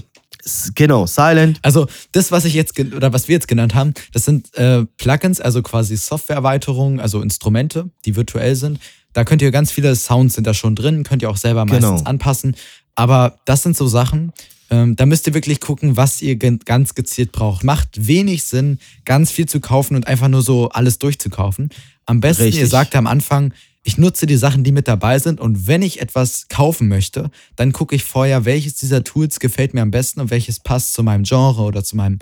[0.74, 1.58] Genau, Silent.
[1.62, 5.40] Also das, was ich jetzt oder was wir jetzt genannt haben, das sind äh, Plugins,
[5.40, 8.78] also quasi Softwareerweiterungen, also Instrumente, die virtuell sind.
[9.14, 12.00] Da könnt ihr ganz viele Sounds sind da schon drin, könnt ihr auch selber meistens
[12.00, 12.10] genau.
[12.10, 12.56] anpassen.
[12.94, 14.32] Aber das sind so Sachen,
[14.70, 17.64] ähm, da müsst ihr wirklich gucken, was ihr ganz gezielt braucht.
[17.64, 21.70] Macht wenig Sinn, ganz viel zu kaufen und einfach nur so alles durchzukaufen.
[22.06, 22.60] Am besten, Richtig.
[22.62, 26.00] ihr sagt am Anfang, ich nutze die Sachen, die mit dabei sind und wenn ich
[26.00, 30.30] etwas kaufen möchte, dann gucke ich vorher, welches dieser Tools gefällt mir am besten und
[30.30, 32.18] welches passt zu meinem Genre oder zu meinem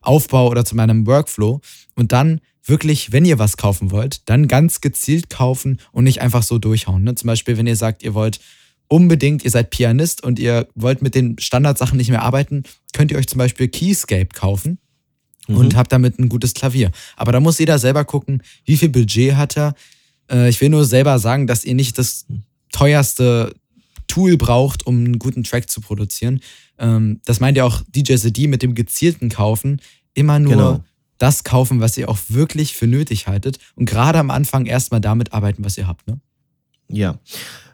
[0.00, 1.60] Aufbau oder zu meinem Workflow.
[1.94, 6.42] Und dann wirklich, wenn ihr was kaufen wollt, dann ganz gezielt kaufen und nicht einfach
[6.42, 7.04] so durchhauen.
[7.04, 7.14] Ne?
[7.14, 8.40] Zum Beispiel, wenn ihr sagt, ihr wollt
[8.92, 13.16] unbedingt, ihr seid Pianist und ihr wollt mit den Standardsachen nicht mehr arbeiten, könnt ihr
[13.16, 14.78] euch zum Beispiel Keyscape kaufen
[15.48, 15.56] mhm.
[15.56, 16.90] und habt damit ein gutes Klavier.
[17.16, 19.74] Aber da muss jeder selber gucken, wie viel Budget hat er.
[20.30, 22.26] Äh, ich will nur selber sagen, dass ihr nicht das
[22.70, 23.54] teuerste
[24.08, 26.40] Tool braucht, um einen guten Track zu produzieren.
[26.78, 29.80] Ähm, das meint ja auch DJ CD mit dem gezielten Kaufen.
[30.12, 30.84] Immer nur genau.
[31.16, 33.58] das kaufen, was ihr auch wirklich für nötig haltet.
[33.74, 36.06] Und gerade am Anfang erstmal damit arbeiten, was ihr habt.
[36.06, 36.20] Ne?
[36.88, 37.18] Ja.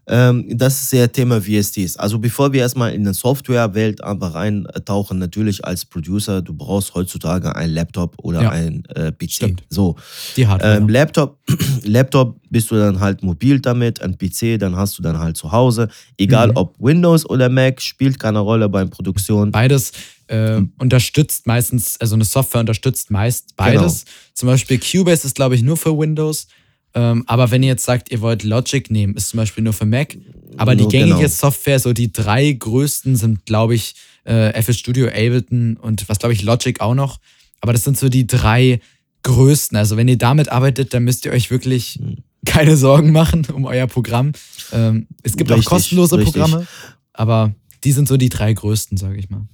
[0.09, 1.97] Ähm, das ist sehr Thema VSTs.
[1.97, 7.55] Also bevor wir erstmal in die Softwarewelt einfach reintauchen, natürlich als Producer, du brauchst heutzutage
[7.55, 8.51] einen Laptop oder ja.
[8.51, 9.31] ein äh, PC.
[9.31, 9.65] Stimmt.
[9.69, 9.97] So.
[10.37, 10.79] Die Hardware.
[10.79, 11.39] Ähm, Laptop,
[11.85, 15.53] Laptop bist du dann halt mobil damit, ein PC, dann hast du dann halt zu
[15.53, 15.89] Hause.
[16.17, 16.57] Egal mhm.
[16.57, 19.53] ob Windows oder Mac, spielt keine Rolle beim Produktion.
[19.53, 19.93] Beides
[20.29, 24.05] äh, unterstützt meistens, also eine Software unterstützt meist beides.
[24.05, 24.17] Genau.
[24.35, 26.47] Zum Beispiel Cubase ist, glaube ich, nur für Windows.
[26.95, 29.87] Ähm, aber wenn ihr jetzt sagt, ihr wollt Logic nehmen, ist zum Beispiel nur für
[29.87, 30.17] Mac.
[30.57, 31.29] Aber die gängige genau.
[31.29, 36.33] Software, so die drei größten sind, glaube ich, äh, FL Studio, Ableton und was glaube
[36.33, 37.19] ich, Logic auch noch.
[37.61, 38.81] Aber das sind so die drei
[39.23, 39.77] größten.
[39.77, 42.19] Also wenn ihr damit arbeitet, dann müsst ihr euch wirklich hm.
[42.45, 44.33] keine Sorgen machen um euer Programm.
[44.73, 46.35] Ähm, es gibt richtig, auch kostenlose richtig.
[46.35, 46.67] Programme,
[47.13, 49.47] aber die sind so die drei größten, sage ich mal.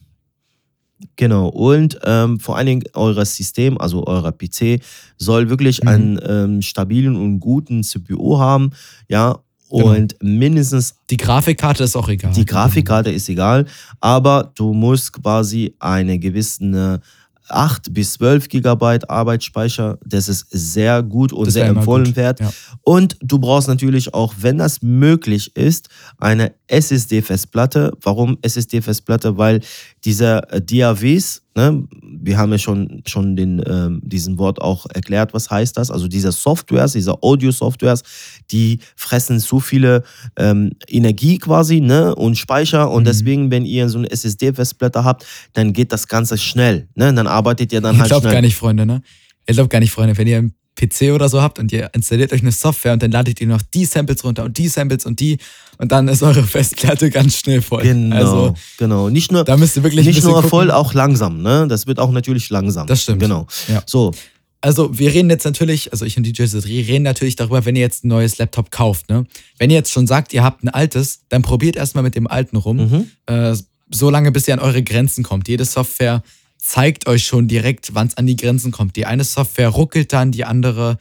[1.16, 4.80] Genau, und ähm, vor allen Dingen euer System, also euer PC,
[5.16, 5.88] soll wirklich mhm.
[5.88, 8.70] einen ähm, stabilen und guten CPU haben,
[9.08, 9.38] ja,
[9.70, 9.92] genau.
[9.92, 10.32] und genau.
[10.38, 10.94] mindestens.
[11.10, 12.32] Die Grafikkarte ist auch egal.
[12.32, 13.66] Die Grafikkarte ist egal,
[14.00, 17.00] aber du musst quasi eine gewisse
[17.48, 19.98] 8 bis 12 Gigabyte Arbeitsspeicher.
[20.04, 22.40] Das ist sehr gut und das sehr empfohlenwert.
[22.40, 22.52] Ja.
[22.82, 27.92] Und du brauchst natürlich auch, wenn das möglich ist, eine SSD-Festplatte.
[28.02, 29.36] Warum SSD-Festplatte?
[29.36, 29.60] Weil
[30.04, 35.34] diese äh, DAWs, ne, wir haben ja schon, schon den, ähm, diesen Wort auch erklärt,
[35.34, 35.90] was heißt das?
[35.90, 38.02] Also diese Softwares, diese Audio-Softwares,
[38.50, 40.02] die fressen zu viele
[40.36, 42.90] ähm, Energie quasi ne, und Speicher.
[42.90, 43.06] Und mhm.
[43.06, 46.88] deswegen, wenn ihr so eine SSD-Festplatte habt, dann geht das Ganze schnell.
[46.94, 47.12] Ne?
[47.12, 48.18] Dann arbeitet ihr dann ich halt schnell.
[48.18, 48.86] Ich glaube gar nicht, Freunde.
[48.86, 49.02] Ne?
[49.46, 50.16] Ich glaube gar nicht, Freunde.
[50.16, 53.40] Wenn ihr PC oder so habt und ihr installiert euch eine Software und dann ladet
[53.40, 55.38] ihr noch die Samples runter und die Samples und die
[55.78, 57.82] und dann ist eure Festplatte ganz schnell voll.
[57.82, 59.08] Genau, also, genau.
[59.08, 61.42] Nicht nur, da müsst ihr wirklich nicht nur voll, auch langsam.
[61.42, 61.66] Ne?
[61.68, 62.86] Das wird auch natürlich langsam.
[62.86, 63.20] Das stimmt.
[63.20, 63.46] Genau.
[63.68, 63.82] Ja.
[63.86, 64.12] So.
[64.60, 67.82] Also wir reden jetzt natürlich, also ich und DJ Cedri reden natürlich darüber, wenn ihr
[67.82, 69.10] jetzt ein neues Laptop kauft.
[69.10, 69.26] Ne?
[69.58, 72.56] Wenn ihr jetzt schon sagt, ihr habt ein altes, dann probiert erstmal mit dem alten
[72.56, 72.76] rum.
[72.76, 73.10] Mhm.
[73.26, 73.56] Äh,
[73.90, 75.48] so lange, bis ihr an eure Grenzen kommt.
[75.48, 76.22] Jede Software
[76.64, 78.96] zeigt euch schon direkt, wann es an die Grenzen kommt.
[78.96, 80.96] Die eine Software ruckelt dann, die andere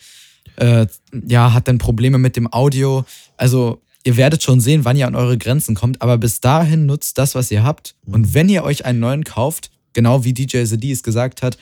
[0.57, 0.87] äh,
[1.25, 3.05] ja, hat dann Probleme mit dem Audio.
[3.37, 7.17] Also ihr werdet schon sehen, wann ihr an eure Grenzen kommt, aber bis dahin nutzt
[7.17, 7.95] das, was ihr habt.
[8.05, 11.57] Und wenn ihr euch einen neuen kauft, genau wie DJ Zeddy es gesagt hat,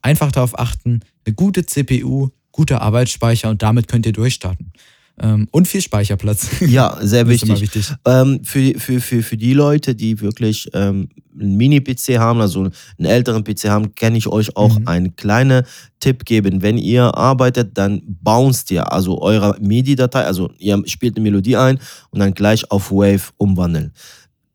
[0.00, 4.72] einfach darauf achten, eine gute CPU, guter Arbeitsspeicher und damit könnt ihr durchstarten.
[5.20, 6.48] Ähm, und viel Speicherplatz.
[6.60, 7.60] Ja, sehr wichtig.
[7.60, 7.92] wichtig.
[8.06, 12.60] Ähm, für, für, für, für die Leute, die wirklich ähm, einen Mini-PC haben, also
[12.98, 14.88] einen älteren PC haben, kann ich euch auch mhm.
[14.88, 15.64] einen kleinen
[16.00, 16.62] Tipp geben.
[16.62, 21.78] Wenn ihr arbeitet, dann bounced ihr also eure MIDI-Datei, also ihr spielt eine Melodie ein
[22.10, 23.92] und dann gleich auf Wave umwandeln.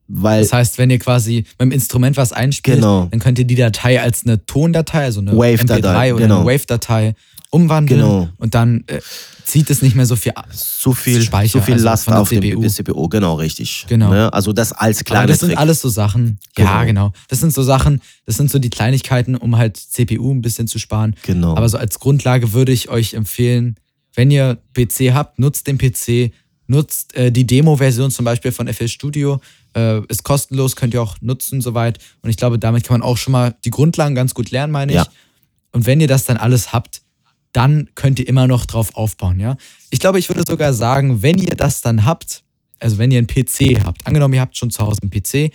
[0.10, 3.08] Weil das heißt, wenn ihr quasi beim Instrument was einspielt, genau.
[3.12, 6.42] dann könnt ihr die Datei als eine Tondatei, also eine Wave-Datei oder genau.
[6.42, 7.14] eine Wave-Datei
[7.50, 8.30] umwandeln genau.
[8.38, 9.00] und dann äh,
[9.46, 12.62] zieht es nicht mehr so viel, so viel, Speicher, so viel also Last auf CPU.
[12.62, 13.08] dem CPU.
[13.08, 13.86] Genau, richtig.
[13.88, 14.10] Genau.
[14.10, 14.32] Ne?
[14.34, 15.50] Also das als kleine Aber das Trick.
[15.50, 16.40] sind alles so Sachen.
[16.56, 16.70] Genau.
[16.70, 17.14] Ja, genau.
[17.30, 20.80] Das sind so Sachen, das sind so die Kleinigkeiten, um halt CPU ein bisschen zu
[20.80, 21.16] sparen.
[21.24, 21.56] Genau.
[21.56, 23.78] Aber so als Grundlage würde ich euch empfehlen,
[24.16, 26.34] wenn ihr PC habt, nutzt den PC,
[26.68, 29.40] nutzt äh, die Demo-Version zum Beispiel von FL Studio.
[29.74, 32.00] Äh, ist kostenlos, könnt ihr auch nutzen soweit.
[32.22, 34.92] Und ich glaube, damit kann man auch schon mal die Grundlagen ganz gut lernen, meine
[34.92, 34.98] ich.
[34.98, 35.08] Ja.
[35.72, 37.02] Und wenn ihr das dann alles habt,
[37.58, 39.58] dann könnt ihr immer noch drauf aufbauen, ja.
[39.90, 42.44] Ich glaube, ich würde sogar sagen, wenn ihr das dann habt,
[42.78, 45.52] also wenn ihr einen PC habt, angenommen, ihr habt schon zu Hause einen PC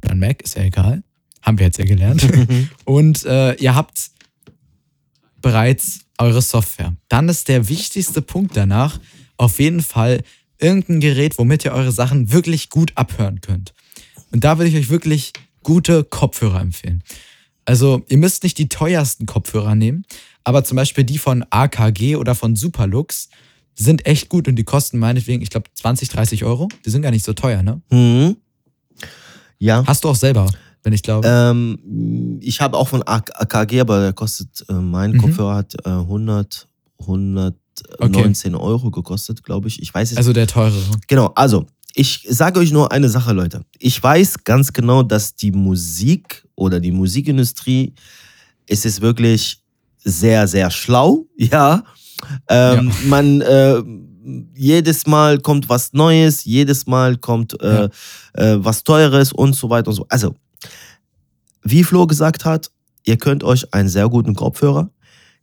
[0.00, 1.02] oder einen Mac, ist ja egal,
[1.42, 2.24] haben wir jetzt ja gelernt,
[2.84, 4.12] und äh, ihr habt
[5.42, 9.00] bereits eure Software, dann ist der wichtigste Punkt danach
[9.36, 10.22] auf jeden Fall
[10.60, 13.74] irgendein Gerät, womit ihr eure Sachen wirklich gut abhören könnt.
[14.30, 15.32] Und da würde ich euch wirklich
[15.64, 17.02] gute Kopfhörer empfehlen.
[17.70, 20.04] Also ihr müsst nicht die teuersten Kopfhörer nehmen,
[20.42, 23.28] aber zum Beispiel die von AKG oder von Superlux
[23.76, 26.66] sind echt gut und die kosten meinetwegen, ich glaube, 20, 30 Euro.
[26.84, 27.80] Die sind gar nicht so teuer, ne?
[27.92, 28.38] Mhm.
[29.58, 29.84] Ja.
[29.86, 30.50] Hast du auch selber,
[30.82, 31.28] wenn ich glaube?
[31.28, 35.18] Ähm, ich habe auch von AKG, aber der kostet, äh, mein mhm.
[35.18, 36.66] Kopfhörer hat äh, 100,
[36.98, 37.54] 119
[38.56, 38.64] okay.
[38.64, 39.80] Euro gekostet, glaube ich.
[39.80, 40.90] Ich weiß es Also der teurere.
[41.06, 43.62] Genau, also ich sage euch nur eine Sache, Leute.
[43.78, 47.94] Ich weiß ganz genau, dass die Musik oder die Musikindustrie
[48.66, 49.62] ist es wirklich
[50.04, 51.82] sehr, sehr schlau, ja.
[52.48, 53.08] Ähm, ja.
[53.08, 53.82] Man äh,
[54.54, 57.88] jedes Mal kommt was Neues, jedes Mal kommt äh, ja.
[58.34, 60.06] äh, was Teures und so weiter und so.
[60.08, 60.34] Also,
[61.62, 62.70] wie Flo gesagt hat,
[63.04, 64.90] ihr könnt euch einen sehr guten Kopfhörer.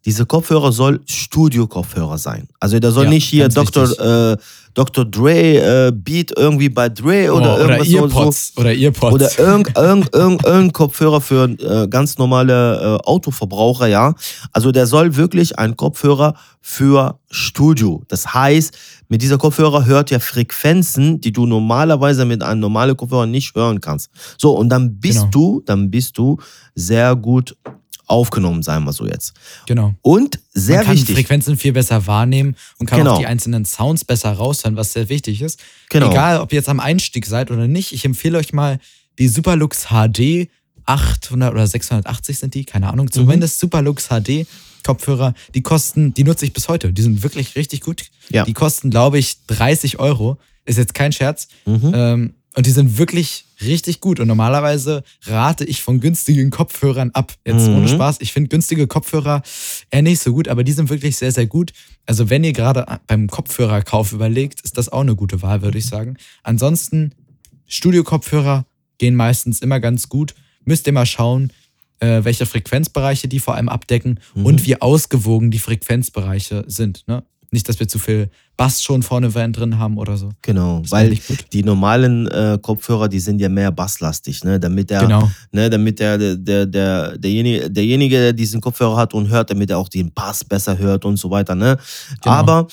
[0.07, 2.47] Diese Kopfhörer soll Studio-Kopfhörer sein.
[2.61, 4.31] Also der soll ja, nicht hier Dr.
[4.31, 4.37] Äh,
[4.73, 5.03] Dr.
[5.03, 8.61] Dre äh, Beat irgendwie bei Dre oder oh, irgendwas oder Earpods, so.
[8.61, 9.13] Oder Earpods.
[9.13, 14.13] Oder irgendein irgend, irgend, irgend Kopfhörer für äh, ganz normale äh, Autoverbraucher, ja.
[14.53, 18.01] Also der soll wirklich ein Kopfhörer für Studio.
[18.07, 18.77] Das heißt,
[19.09, 23.81] mit dieser Kopfhörer hört ihr Frequenzen, die du normalerweise mit einem normalen Kopfhörer nicht hören
[23.81, 24.09] kannst.
[24.37, 25.31] So, und dann bist genau.
[25.31, 26.37] du, dann bist du
[26.75, 27.57] sehr gut
[28.07, 29.33] aufgenommen, sagen wir so jetzt.
[29.67, 29.93] Genau.
[30.01, 31.15] Und sehr Man kann wichtig.
[31.15, 33.13] Frequenzen viel besser wahrnehmen und kann genau.
[33.13, 35.59] auch die einzelnen Sounds besser raushören, was sehr wichtig ist.
[35.89, 36.09] Genau.
[36.09, 38.79] Egal, ob ihr jetzt am Einstieg seid oder nicht, ich empfehle euch mal
[39.19, 40.49] die Superlux HD
[40.85, 43.65] 800 oder 680 sind die, keine Ahnung, zumindest mhm.
[43.65, 44.47] Superlux HD
[44.87, 46.93] Kopfhörer, die kosten, die nutze ich bis heute.
[46.93, 48.05] Die sind wirklich richtig gut.
[48.29, 48.45] Ja.
[48.45, 50.37] Die kosten, glaube ich, 30 Euro.
[50.63, 51.49] Ist jetzt kein Scherz.
[51.65, 51.91] Mhm.
[51.93, 54.19] Ähm, und die sind wirklich richtig gut.
[54.19, 57.31] Und normalerweise rate ich von günstigen Kopfhörern ab.
[57.45, 57.75] Jetzt mhm.
[57.75, 58.17] ohne Spaß.
[58.19, 59.43] Ich finde günstige Kopfhörer
[59.91, 61.71] eher nicht so gut, aber die sind wirklich sehr, sehr gut.
[62.07, 65.85] Also wenn ihr gerade beim Kopfhörerkauf überlegt, ist das auch eine gute Wahl, würde ich
[65.85, 66.17] sagen.
[66.41, 67.13] Ansonsten,
[67.67, 68.65] Studio-Kopfhörer
[68.97, 70.33] gehen meistens immer ganz gut.
[70.65, 71.53] Müsst ihr mal schauen,
[71.99, 74.45] äh, welche Frequenzbereiche die vor allem abdecken mhm.
[74.47, 77.03] und wie ausgewogen die Frequenzbereiche sind.
[77.07, 77.23] Ne?
[77.51, 80.31] Nicht, dass wir zu viel Bass schon vorne drin haben oder so.
[80.41, 81.17] Genau, weil
[81.53, 84.59] die normalen äh, Kopfhörer, die sind ja mehr basslastig, ne?
[84.59, 85.31] Damit der, genau.
[85.51, 89.77] ne, damit der, der, der, derjenige, derjenige, der diesen Kopfhörer hat und hört, damit er
[89.77, 91.77] auch den Bass besser hört und so weiter, ne?
[92.21, 92.35] Genau.
[92.35, 92.67] Aber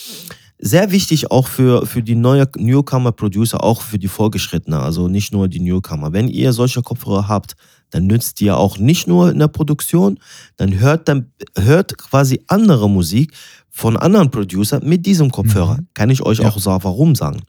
[0.58, 5.46] sehr wichtig auch für, für die neue Newcomer-Producer, auch für die Vorgeschrittenen, also nicht nur
[5.48, 6.12] die Newcomer.
[6.12, 7.54] Wenn ihr solche Kopfhörer habt,
[7.90, 10.18] dann nützt ihr auch nicht nur in der Produktion,
[10.56, 13.32] dann hört, dann hört quasi andere Musik,
[13.76, 15.78] von anderen Producer mit diesem Kopfhörer.
[15.78, 15.88] Mhm.
[15.94, 16.48] Kann ich euch ja.
[16.48, 17.42] auch so warum sagen.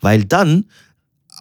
[0.00, 0.64] Weil dann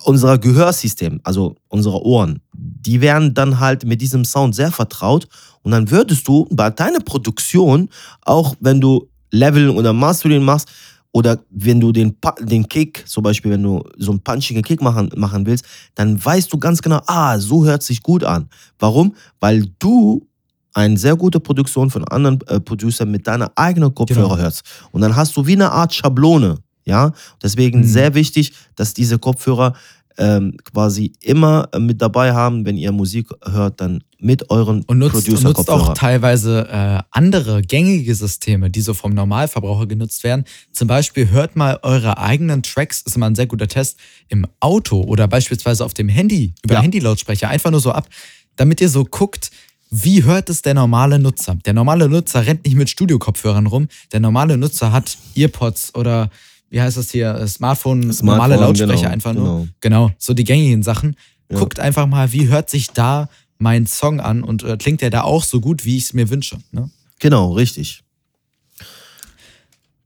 [0.03, 5.27] unser Gehörsystem, also unsere Ohren, die werden dann halt mit diesem Sound sehr vertraut
[5.63, 7.89] und dann würdest du bei deiner Produktion,
[8.21, 10.69] auch wenn du Leveln oder Mastering machst,
[11.11, 15.09] oder wenn du den, den Kick, zum Beispiel, wenn du so einen punchigen Kick machen,
[15.15, 15.65] machen willst,
[15.95, 18.47] dann weißt du ganz genau, ah, so hört sich gut an.
[18.77, 19.15] Warum?
[19.39, 20.28] Weil du
[20.73, 24.37] eine sehr gute Produktion von anderen äh, Producern mit deiner eigenen Kopfhörer genau.
[24.37, 24.63] hörst.
[24.91, 26.57] Und dann hast du wie eine Art Schablone.
[26.85, 27.11] Ja,
[27.43, 27.83] deswegen mhm.
[27.83, 29.73] sehr wichtig, dass diese Kopfhörer
[30.19, 34.97] ähm, quasi immer äh, mit dabei haben, wenn ihr Musik hört, dann mit euren und
[34.97, 40.23] nutzt, Producer und nutzt auch teilweise äh, andere gängige Systeme, die so vom Normalverbraucher genutzt
[40.25, 40.43] werden.
[40.73, 45.01] Zum Beispiel hört mal eure eigenen Tracks, ist immer ein sehr guter Test, im Auto
[45.01, 46.81] oder beispielsweise auf dem Handy, über ja.
[46.81, 48.09] Handy-Lautsprecher, einfach nur so ab,
[48.57, 49.51] damit ihr so guckt,
[49.89, 51.55] wie hört es der normale Nutzer?
[51.65, 53.87] Der normale Nutzer rennt nicht mit Studio-Kopfhörern rum.
[54.11, 56.29] Der normale Nutzer hat Earpods oder
[56.69, 57.47] wie heißt das hier?
[57.47, 59.43] Smartphone, Smartphone normale Lautsprecher genau, einfach nur.
[59.43, 59.67] Genau.
[59.81, 61.15] genau, so die gängigen Sachen.
[61.49, 61.57] Ja.
[61.57, 65.21] Guckt einfach mal, wie hört sich da mein Song an und äh, klingt der da
[65.23, 66.59] auch so gut, wie ich es mir wünsche.
[66.71, 66.89] Ne?
[67.17, 68.03] Genau, richtig.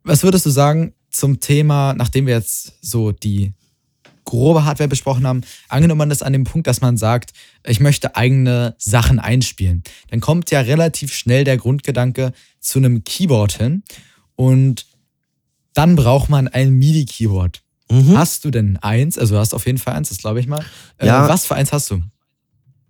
[0.03, 3.53] Was würdest du sagen zum Thema, nachdem wir jetzt so die
[4.25, 7.33] grobe Hardware besprochen haben, angenommen man ist an dem Punkt, dass man sagt,
[7.65, 13.57] ich möchte eigene Sachen einspielen, dann kommt ja relativ schnell der Grundgedanke zu einem Keyboard
[13.57, 13.83] hin
[14.35, 14.85] und
[15.73, 17.61] dann braucht man ein MIDI-Keyboard.
[17.89, 18.17] Mhm.
[18.17, 19.17] Hast du denn eins?
[19.17, 20.63] Also du hast auf jeden Fall eins, das glaube ich mal.
[20.97, 21.27] Äh, ja.
[21.27, 22.01] was für eins hast du?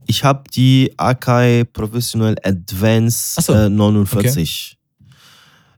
[0.06, 3.54] Ich habe die Akai Professional Advance so.
[3.54, 4.78] äh, 49.
[4.78, 5.10] Okay.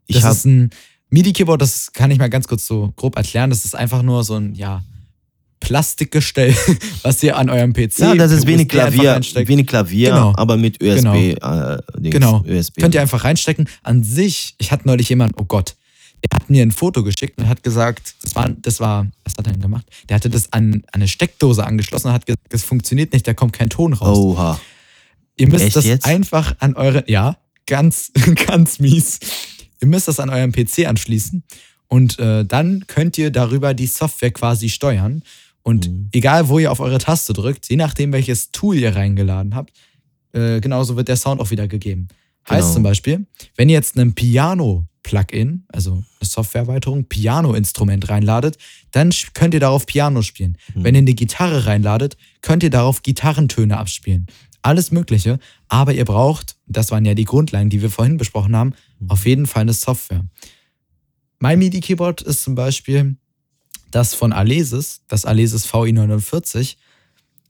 [0.07, 0.69] Ich das ist ein
[1.09, 3.49] MIDI-Keyboard, das kann ich mal ganz kurz so grob erklären.
[3.49, 4.83] Das ist einfach nur so ein, ja,
[5.65, 6.55] Plastikgestell,
[7.01, 10.33] was ihr an eurem PC Ja, das ist wie ein Klavier, wie ein Klavier genau.
[10.37, 11.01] aber mit USB.
[11.01, 11.15] Genau.
[11.15, 12.43] Äh, genau.
[12.47, 12.81] USB.
[12.81, 13.67] Könnt ihr einfach reinstecken.
[13.81, 15.75] An sich, ich hatte neulich jemanden, oh Gott,
[16.23, 19.47] der hat mir ein Foto geschickt und hat gesagt, das war, das war, was hat
[19.47, 19.87] er denn gemacht?
[20.07, 23.33] Der hatte das an, an eine Steckdose angeschlossen und hat gesagt, das funktioniert nicht, da
[23.33, 24.17] kommt kein Ton raus.
[24.19, 24.59] Oha.
[25.37, 26.05] Ihr müsst Echt das jetzt?
[26.05, 28.11] einfach an eure, ja, ganz,
[28.47, 29.19] ganz mies.
[29.81, 31.43] Ihr müsst das an eurem PC anschließen
[31.87, 35.23] und äh, dann könnt ihr darüber die Software quasi steuern.
[35.65, 36.09] Und mhm.
[36.11, 39.73] egal, wo ihr auf eure Taste drückt, je nachdem, welches Tool ihr reingeladen habt,
[40.31, 42.07] äh, genauso wird der Sound auch wieder gegeben.
[42.43, 42.59] Genau.
[42.59, 43.25] Heißt zum Beispiel,
[43.55, 48.59] wenn ihr jetzt einen Piano-Plugin, also eine Softwareerweiterung, Piano-Instrument reinladet,
[48.91, 50.55] dann könnt ihr darauf Piano spielen.
[50.75, 50.83] Mhm.
[50.83, 54.27] Wenn ihr eine Gitarre reinladet, könnt ihr darauf Gitarrentöne abspielen.
[54.61, 58.73] Alles Mögliche, aber ihr braucht, das waren ja die Grundlagen, die wir vorhin besprochen haben,
[58.99, 59.09] mhm.
[59.09, 60.25] auf jeden Fall eine Software.
[61.39, 63.17] Mein MIDI-Keyboard ist zum Beispiel
[63.95, 66.75] das von Alesis, das Alesis VI49,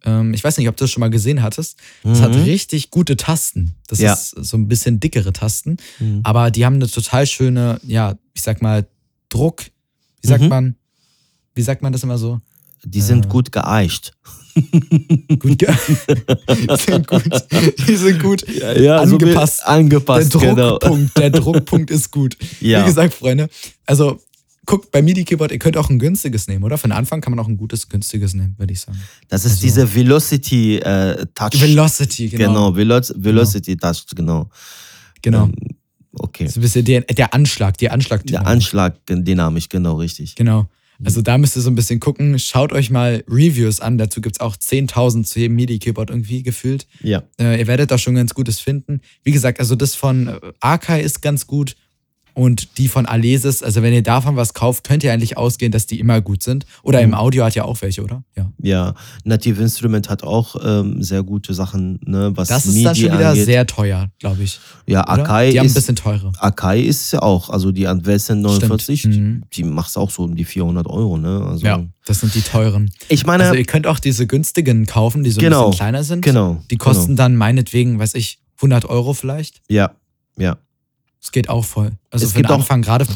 [0.08, 1.78] Ähm, ich weiß nicht, ob du das schon mal gesehen hattest.
[2.04, 2.24] Das mhm.
[2.24, 3.74] hat richtig gute Tasten.
[3.88, 4.14] Das ja.
[4.14, 5.78] ist so ein bisschen dickere Tasten.
[5.98, 6.20] Mhm.
[6.24, 8.86] Aber die haben eine total schöne, ja, ich sag mal,
[9.30, 9.64] Druck.
[10.22, 10.50] Wie sagt mhm.
[10.50, 10.76] man?
[11.56, 12.40] Wie sagt man das immer so?
[12.84, 14.14] Die sind äh, gut geeicht.
[15.40, 17.24] gut ge die sind gut,
[17.88, 19.62] die sind gut ja, ja, angepasst.
[19.62, 20.34] So angepasst.
[20.36, 20.70] Der genau.
[20.78, 21.30] Druckpunkt, genau.
[21.30, 22.38] der Druckpunkt ist gut.
[22.62, 22.82] Ja.
[22.82, 23.50] Wie gesagt, Freunde,
[23.88, 24.22] also
[24.65, 26.78] guckt bei MIDI-Keyboard, ihr könnt auch ein günstiges nehmen, oder?
[26.78, 28.99] Für den Anfang kann man auch ein gutes, günstiges nehmen, würde ich sagen.
[29.30, 31.62] Das ist also, diese Velocity äh, Touch.
[31.62, 32.47] Velocity, genau.
[32.47, 33.91] Genau, Velo Velocity genau.
[33.91, 34.49] Touch, genau.
[35.21, 35.45] Genau.
[35.45, 35.54] Ähm,
[36.13, 36.47] okay.
[36.47, 38.25] So ein bisschen der, der Anschlag, der Anschlag.
[38.25, 40.36] Der Anschlag dynamisch, genau, richtig.
[40.36, 40.67] Genau.
[41.04, 42.39] Also da müsst ihr so ein bisschen gucken.
[42.39, 43.97] Schaut euch mal Reviews an.
[43.97, 46.88] Dazu gibt es auch 10.000 zu jedem MIDI-Keyboard irgendwie gefühlt.
[47.01, 47.23] Ja.
[47.39, 49.01] Äh, ihr werdet da schon ganz Gutes finden.
[49.23, 51.75] Wie gesagt, also das von Akai ist ganz gut.
[52.36, 55.86] Und die von Alesis, also wenn ihr davon was kauft, könnt ihr eigentlich ausgehen, dass
[55.86, 56.65] die immer gut sind.
[56.84, 57.06] Oder mhm.
[57.06, 58.24] im Audio hat ja auch welche, oder?
[58.36, 58.52] Ja.
[58.62, 58.93] Ja,
[59.24, 63.06] Native Instrument hat auch ähm, sehr gute Sachen, ne, was Das ist MIDI dann schon
[63.06, 63.45] wieder angeht.
[63.45, 64.60] sehr teuer, glaube ich.
[64.86, 66.34] Ja, Akai Die haben ein bisschen teurer.
[66.38, 69.43] Akai ist ja auch, also die Advanced 49, mhm.
[69.54, 71.41] die, die macht es auch so um die 400 Euro, ne?
[71.50, 72.91] Also, ja, das sind die teuren.
[73.08, 73.45] Ich meine.
[73.45, 76.21] Also ihr könnt auch diese günstigen kaufen, die so genau, ein bisschen kleiner sind.
[76.21, 76.62] Genau.
[76.69, 77.17] Die kosten genau.
[77.17, 79.62] dann meinetwegen, weiß ich, 100 Euro vielleicht.
[79.69, 79.91] Ja,
[80.38, 80.58] ja.
[81.26, 81.92] Es geht auch voll.
[82.12, 83.08] Also es für den Anfang gerade.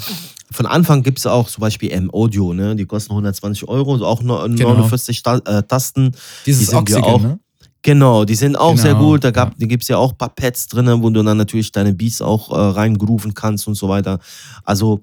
[0.51, 2.75] Von Anfang gibt es auch zum Beispiel M-Audio, ne?
[2.75, 5.37] Die kosten 120 Euro, auch 49 genau.
[5.45, 6.13] Äh, Tasten.
[6.47, 7.39] Dieses die Oxygen, auch, ne?
[7.83, 9.23] Genau, die sind auch genau, sehr gut.
[9.23, 9.55] Da, gab, ja.
[9.59, 12.19] da gibt es ja auch ein paar Pads drin, wo du dann natürlich deine Beats
[12.19, 14.17] auch äh, reingrooven kannst und so weiter.
[14.63, 15.01] Also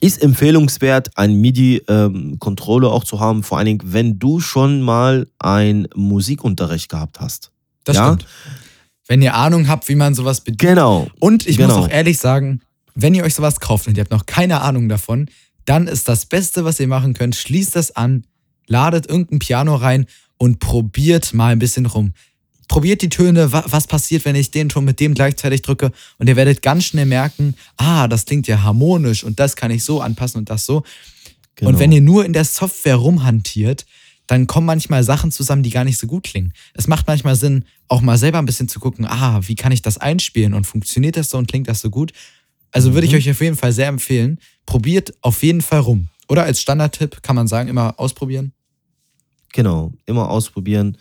[0.00, 5.26] ist empfehlenswert, ein MIDI-Controller ähm, auch zu haben, vor allen Dingen, wenn du schon mal
[5.38, 7.50] einen Musikunterricht gehabt hast.
[7.84, 8.06] Das ja?
[8.06, 8.26] stimmt
[9.06, 10.60] wenn ihr Ahnung habt, wie man sowas bedient.
[10.60, 11.08] Genau.
[11.20, 11.76] Und ich genau.
[11.76, 12.60] muss auch ehrlich sagen,
[12.94, 15.28] wenn ihr euch sowas kauft und ihr habt noch keine Ahnung davon,
[15.64, 18.24] dann ist das Beste, was ihr machen könnt, schließt das an,
[18.66, 22.12] ladet irgendein Piano rein und probiert mal ein bisschen rum.
[22.68, 26.36] Probiert die Töne, was passiert, wenn ich den Ton mit dem gleichzeitig drücke und ihr
[26.36, 30.38] werdet ganz schnell merken, ah, das klingt ja harmonisch und das kann ich so anpassen
[30.38, 30.82] und das so.
[31.56, 31.70] Genau.
[31.70, 33.84] Und wenn ihr nur in der Software rumhantiert,
[34.26, 36.52] dann kommen manchmal Sachen zusammen, die gar nicht so gut klingen.
[36.72, 39.82] Es macht manchmal Sinn, auch mal selber ein bisschen zu gucken, ah, wie kann ich
[39.82, 42.12] das einspielen und funktioniert das so und klingt das so gut?
[42.70, 42.94] Also mhm.
[42.94, 43.18] würde ich mhm.
[43.18, 46.08] euch auf jeden Fall sehr empfehlen, probiert auf jeden Fall rum.
[46.28, 48.52] Oder als Standardtipp kann man sagen, immer ausprobieren.
[49.52, 50.96] Genau, immer ausprobieren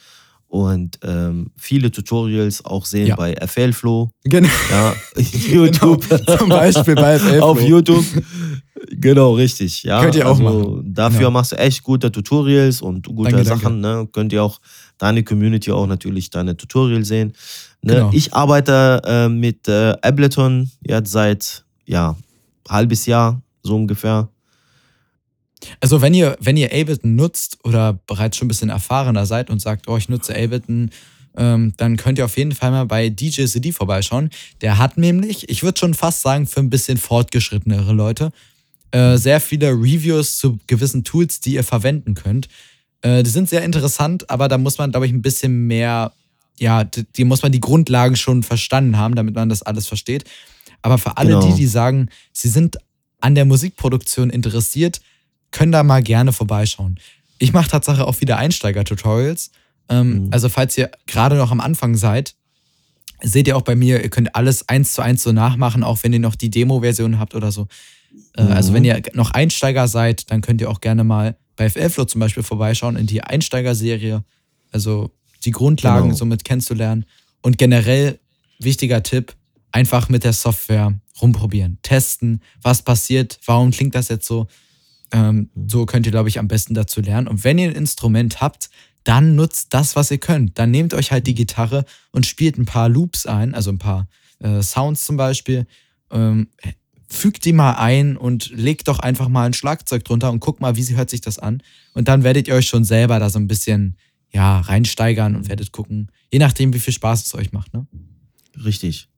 [0.53, 3.15] und ähm, viele Tutorials auch sehen ja.
[3.15, 4.11] bei FLflow.
[4.23, 4.47] Genau.
[4.69, 6.07] Ja, YouTube.
[6.07, 6.37] Genau.
[6.37, 7.43] Zum Beispiel bei FLflow.
[7.43, 8.05] Auf YouTube.
[8.91, 9.81] Genau, richtig.
[9.81, 10.93] Ja, Könnt ihr auch also machen.
[10.93, 11.31] Dafür genau.
[11.31, 13.81] machst du echt gute Tutorials und gute danke, Sachen.
[13.81, 14.03] Danke.
[14.03, 14.09] Ne?
[14.11, 14.59] Könnt ihr auch
[14.99, 17.33] deine Community auch natürlich deine Tutorials sehen.
[17.81, 17.95] Ne?
[17.95, 18.09] Genau.
[18.13, 22.15] Ich arbeite äh, mit äh, Ableton jetzt seit ja
[22.69, 24.29] halbes Jahr so ungefähr.
[25.79, 29.59] Also wenn ihr, wenn ihr Ableton nutzt oder bereits schon ein bisschen erfahrener seid und
[29.59, 30.89] sagt, oh, ich nutze Ableton,
[31.35, 34.29] ähm, dann könnt ihr auf jeden Fall mal bei DJ CD vorbeischauen.
[34.61, 38.31] Der hat nämlich, ich würde schon fast sagen, für ein bisschen fortgeschrittenere Leute,
[38.91, 42.47] äh, sehr viele Reviews zu gewissen Tools, die ihr verwenden könnt.
[43.01, 46.11] Äh, die sind sehr interessant, aber da muss man, glaube ich, ein bisschen mehr,
[46.59, 50.25] ja, die, die, muss man die Grundlagen schon verstanden haben, damit man das alles versteht.
[50.83, 51.47] Aber für alle genau.
[51.47, 52.77] die, die sagen, sie sind
[53.19, 55.01] an der Musikproduktion interessiert,
[55.53, 56.99] können da mal gerne vorbeischauen.
[57.39, 59.51] Ich mache tatsächlich auch wieder Einsteiger-Tutorials.
[59.87, 60.27] Ähm, mhm.
[60.31, 62.35] Also, falls ihr gerade noch am Anfang seid,
[63.21, 66.11] seht ihr auch bei mir, ihr könnt alles eins zu eins so nachmachen, auch wenn
[66.11, 67.67] ihr noch die Demo-Version habt oder so.
[68.35, 68.51] Äh, mhm.
[68.51, 72.19] Also, wenn ihr noch Einsteiger seid, dann könnt ihr auch gerne mal bei FLflow zum
[72.19, 74.23] Beispiel vorbeischauen in die Einsteigerserie.
[74.71, 75.11] Also,
[75.45, 76.15] die Grundlagen genau.
[76.15, 77.05] somit kennenzulernen.
[77.41, 78.19] Und generell,
[78.59, 79.35] wichtiger Tipp,
[79.71, 84.47] einfach mit der Software rumprobieren, testen, was passiert, warum klingt das jetzt so.
[85.13, 87.27] Ähm, so könnt ihr, glaube ich, am besten dazu lernen.
[87.27, 88.69] Und wenn ihr ein Instrument habt,
[89.03, 90.57] dann nutzt das, was ihr könnt.
[90.57, 94.07] Dann nehmt euch halt die Gitarre und spielt ein paar Loops ein, also ein paar
[94.39, 95.67] äh, Sounds zum Beispiel.
[96.11, 96.47] Ähm,
[97.07, 100.75] fügt die mal ein und legt doch einfach mal ein Schlagzeug drunter und guckt mal,
[100.75, 101.61] wie hört sich das an.
[101.93, 103.97] Und dann werdet ihr euch schon selber da so ein bisschen
[104.31, 107.73] ja, reinsteigern und werdet gucken, je nachdem, wie viel Spaß es euch macht.
[107.73, 107.85] Ne?
[108.65, 109.09] Richtig.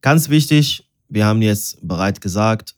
[0.00, 2.74] Ganz wichtig, wir haben jetzt bereit gesagt,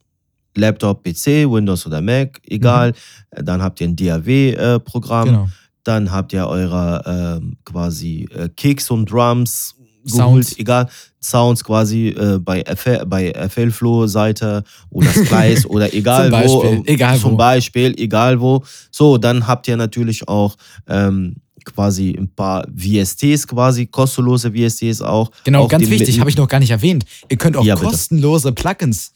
[0.57, 2.93] Laptop, PC, Windows oder Mac, egal.
[3.37, 3.45] Mhm.
[3.45, 5.29] Dann habt ihr ein DAW-Programm.
[5.29, 5.49] Äh, genau.
[5.85, 10.59] Dann habt ihr eure äh, quasi äh, Kicks und Drums geholt, Sounds.
[10.59, 10.89] egal.
[11.21, 16.63] Sounds quasi äh, bei, FL, bei FLflow-Seite oder Splice oder egal zum wo.
[16.63, 17.37] Beispiel, egal zum wo.
[17.37, 18.65] Beispiel, egal wo.
[18.91, 20.57] So, dann habt ihr natürlich auch
[20.89, 25.31] ähm, quasi ein paar VSTs quasi, kostenlose VSTs auch.
[25.45, 27.05] Genau, ganz wichtig, habe ich noch gar nicht erwähnt.
[27.29, 29.13] Ihr könnt auch ja, kostenlose Plugins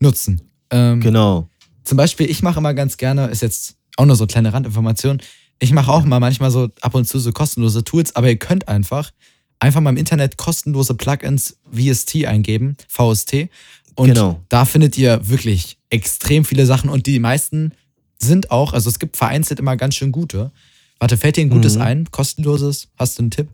[0.00, 0.40] nutzen.
[0.72, 1.48] Ähm, genau.
[1.84, 5.20] Zum Beispiel, ich mache immer ganz gerne, ist jetzt auch nur so eine kleine Randinformation,
[5.60, 8.66] Ich mache auch mal manchmal so ab und zu so kostenlose Tools, aber ihr könnt
[8.66, 9.12] einfach
[9.62, 13.48] einfach mal im Internet kostenlose Plugins VST eingeben, VST.
[13.94, 14.40] Und genau.
[14.48, 17.72] da findet ihr wirklich extrem viele Sachen und die meisten
[18.18, 20.50] sind auch, also es gibt vereinzelt immer ganz schön gute.
[20.98, 21.82] Warte, fällt dir ein gutes mhm.
[21.82, 22.10] ein?
[22.10, 22.88] Kostenloses?
[22.96, 23.48] Hast du einen Tipp?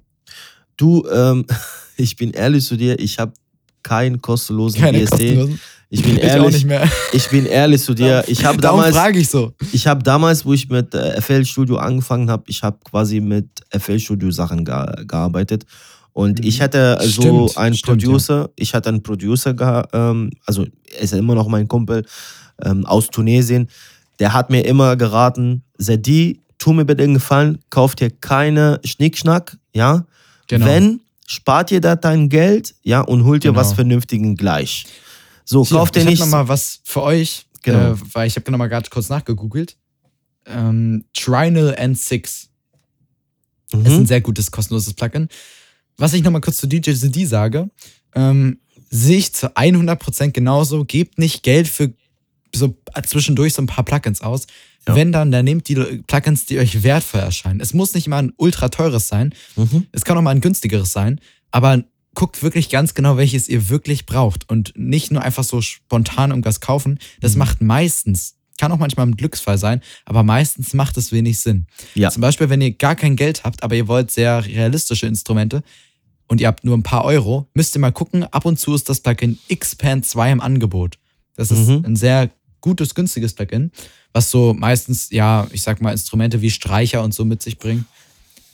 [0.76, 1.44] Du, ähm,
[1.96, 3.32] ich bin ehrlich zu dir, ich habe
[3.82, 5.10] keinen kostenlosen Keine BSD.
[5.10, 5.60] Kostenlosen?
[5.90, 6.66] Ich bin ich ehrlich.
[7.12, 8.22] Ich bin ehrlich zu dir.
[8.26, 8.94] Ich habe damals.
[8.94, 9.52] frage ich so.
[9.72, 13.46] Ich habe damals, wo ich mit äh, FL Studio angefangen habe, ich habe quasi mit
[13.70, 15.64] FL Studio Sachen gearbeitet.
[16.12, 16.64] Und ich mhm.
[16.64, 18.48] hatte so einen stimmt, Producer, ja.
[18.56, 20.66] ich hatte einen Producer, ähm, also
[20.96, 22.04] er ist immer noch mein Kumpel
[22.64, 23.68] ähm, aus Tunesien,
[24.18, 29.58] der hat mir immer geraten, Sadi, tu mir bitte den Gefallen, kauft dir keine Schnickschnack,
[29.72, 30.06] ja.
[30.48, 30.66] Genau.
[30.66, 33.60] Wenn, spart ihr da dein Geld, ja, und holt dir genau.
[33.60, 34.86] was Vernünftigen gleich.
[35.48, 36.14] So, Hier, kauft ihr nicht.
[36.14, 37.92] Ich habe nochmal was für euch, genau.
[37.92, 39.78] äh, weil ich habe nochmal gerade kurz nachgegoogelt.
[40.44, 42.48] Ähm, Trinal N6
[43.72, 43.86] mhm.
[43.86, 45.28] ist ein sehr gutes kostenloses Plugin.
[45.96, 47.70] Was ich nochmal kurz zu DJ CD sage,
[48.14, 48.58] ähm,
[48.90, 50.84] sehe ich zu 100% genauso.
[50.84, 51.94] Gebt nicht Geld für
[52.54, 52.76] so
[53.06, 54.46] zwischendurch so ein paar Plugins aus.
[54.86, 54.96] Ja.
[54.96, 55.76] Wenn dann, dann nehmt die
[56.06, 57.60] Plugins, die euch wertvoll erscheinen.
[57.60, 59.34] Es muss nicht immer ein ultra teures sein.
[59.56, 59.86] Mhm.
[59.92, 61.22] Es kann auch mal ein günstigeres sein.
[61.50, 61.82] Aber
[62.18, 64.50] guckt wirklich ganz genau, welches ihr wirklich braucht.
[64.50, 66.98] Und nicht nur einfach so spontan irgendwas kaufen.
[67.20, 67.38] Das mhm.
[67.38, 71.68] macht meistens, kann auch manchmal ein Glücksfall sein, aber meistens macht es wenig Sinn.
[71.94, 72.10] Ja.
[72.10, 75.62] Zum Beispiel, wenn ihr gar kein Geld habt, aber ihr wollt sehr realistische Instrumente,
[76.26, 78.88] und ihr habt nur ein paar Euro, müsst ihr mal gucken, ab und zu ist
[78.88, 80.98] das Plugin Xpan 2 im Angebot.
[81.36, 81.84] Das ist mhm.
[81.86, 83.70] ein sehr gutes, günstiges Plugin,
[84.12, 87.86] was so meistens, ja, ich sag mal, Instrumente wie Streicher und so mit sich bringt.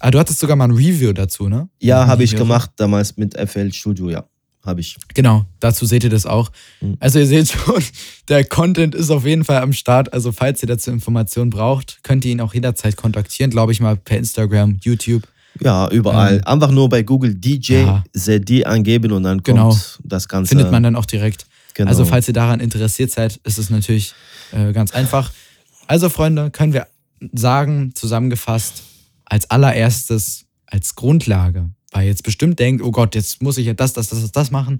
[0.04, 1.70] Ah, du hattest sogar mal ein Review dazu, ne?
[1.80, 4.26] Ja, habe ich gemacht damals mit FL Studio, ja.
[4.62, 4.98] Habe ich.
[5.14, 6.50] Genau, dazu seht ihr das auch.
[6.82, 6.98] Mhm.
[7.00, 7.82] Also ihr seht schon,
[8.28, 10.12] der Content ist auf jeden Fall am Start.
[10.12, 13.96] Also falls ihr dazu Informationen braucht, könnt ihr ihn auch jederzeit kontaktieren, glaube ich mal
[13.96, 15.22] per Instagram, YouTube.
[15.60, 16.34] Ja, überall.
[16.34, 18.04] Ähm, Einfach nur bei Google DJ ja.
[18.14, 19.78] ZD angeben und dann kommt genau.
[20.02, 20.50] das Ganze.
[20.50, 21.46] Findet man dann auch direkt.
[21.72, 21.88] Genau.
[21.88, 24.12] Also, falls ihr daran interessiert seid, ist es natürlich
[24.52, 25.32] äh, ganz einfach.
[25.86, 26.88] Also, Freunde, können wir
[27.32, 28.82] sagen, zusammengefasst,
[29.24, 33.92] als allererstes, als Grundlage, weil jetzt bestimmt denkt, oh Gott, jetzt muss ich ja das,
[33.92, 34.78] das, das, das machen.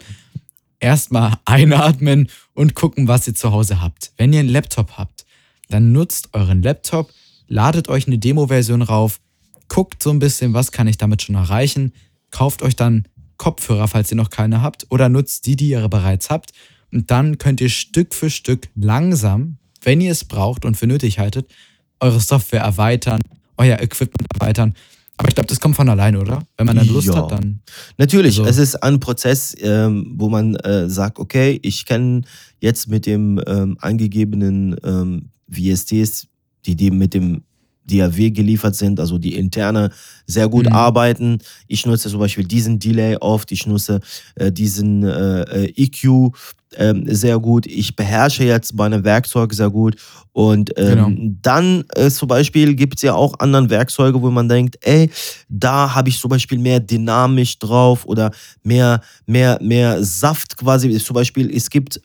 [0.81, 4.13] Erstmal einatmen und gucken, was ihr zu Hause habt.
[4.17, 5.25] Wenn ihr einen Laptop habt,
[5.69, 7.13] dann nutzt euren Laptop,
[7.49, 9.21] ladet euch eine Demo-Version rauf,
[9.69, 11.93] guckt so ein bisschen, was kann ich damit schon erreichen,
[12.31, 16.31] kauft euch dann Kopfhörer, falls ihr noch keine habt, oder nutzt die, die ihr bereits
[16.31, 16.53] habt.
[16.93, 21.19] Und dann könnt ihr Stück für Stück langsam, wenn ihr es braucht und für nötig
[21.19, 21.53] haltet,
[22.01, 23.23] eure Software erweitern,
[23.57, 24.75] euer Equipment erweitern.
[25.17, 26.43] Aber ich glaube, das kommt von alleine, oder?
[26.57, 27.17] Wenn man dann Lust ja.
[27.17, 27.61] hat, dann.
[27.99, 28.51] Natürlich, also.
[28.51, 32.27] es ist ein Prozess, ähm, wo man äh, sagt, okay, ich kann
[32.61, 36.27] jetzt mit dem ähm, angegebenen ähm, VSTs,
[36.67, 37.45] die, die mit dem
[37.87, 39.91] DAW geliefert sind, also die interne
[40.27, 40.73] sehr gut mhm.
[40.73, 41.39] arbeiten.
[41.69, 44.01] Ich nutze zum Beispiel diesen Delay oft, ich nutze
[44.37, 46.35] äh, diesen äh, EQ
[46.79, 47.66] äh, sehr gut.
[47.66, 49.97] Ich beherrsche jetzt meine Werkzeuge sehr gut.
[50.33, 51.33] Und ähm, genau.
[51.43, 55.11] dann äh, zum Beispiel gibt es ja auch andere Werkzeuge, wo man denkt, ey,
[55.49, 60.97] da habe ich zum Beispiel mehr dynamisch drauf oder mehr, mehr, mehr Saft quasi.
[60.99, 62.01] Zum Beispiel, es gibt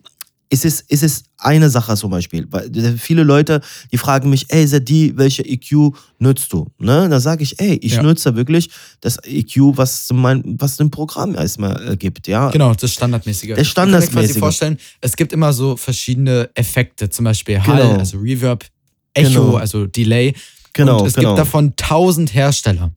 [0.50, 2.48] ist es, ist es eine Sache zum Beispiel.
[2.50, 6.68] Weil viele Leute, die fragen mich, ey, Sadi, welche EQ nutzt du?
[6.80, 7.08] Ne?
[7.08, 8.04] Da sage ich, ey, ich ja.
[8.04, 8.70] nutze wirklich
[9.00, 12.50] das EQ, was mein, was ein Programm erstmal äh, gibt, ja.
[12.50, 13.56] Genau, das Standardmäßige.
[13.56, 14.10] Das Standardmäßige.
[14.10, 18.00] Ich kann mir quasi vorstellen, es gibt immer so verschiedene Effekte, zum Beispiel Hall, genau.
[18.00, 18.66] also Reverb,
[19.14, 19.56] Echo, genau.
[19.56, 20.34] also Delay.
[20.74, 21.30] Genau, Und es genau.
[21.30, 22.92] gibt davon tausend Hersteller.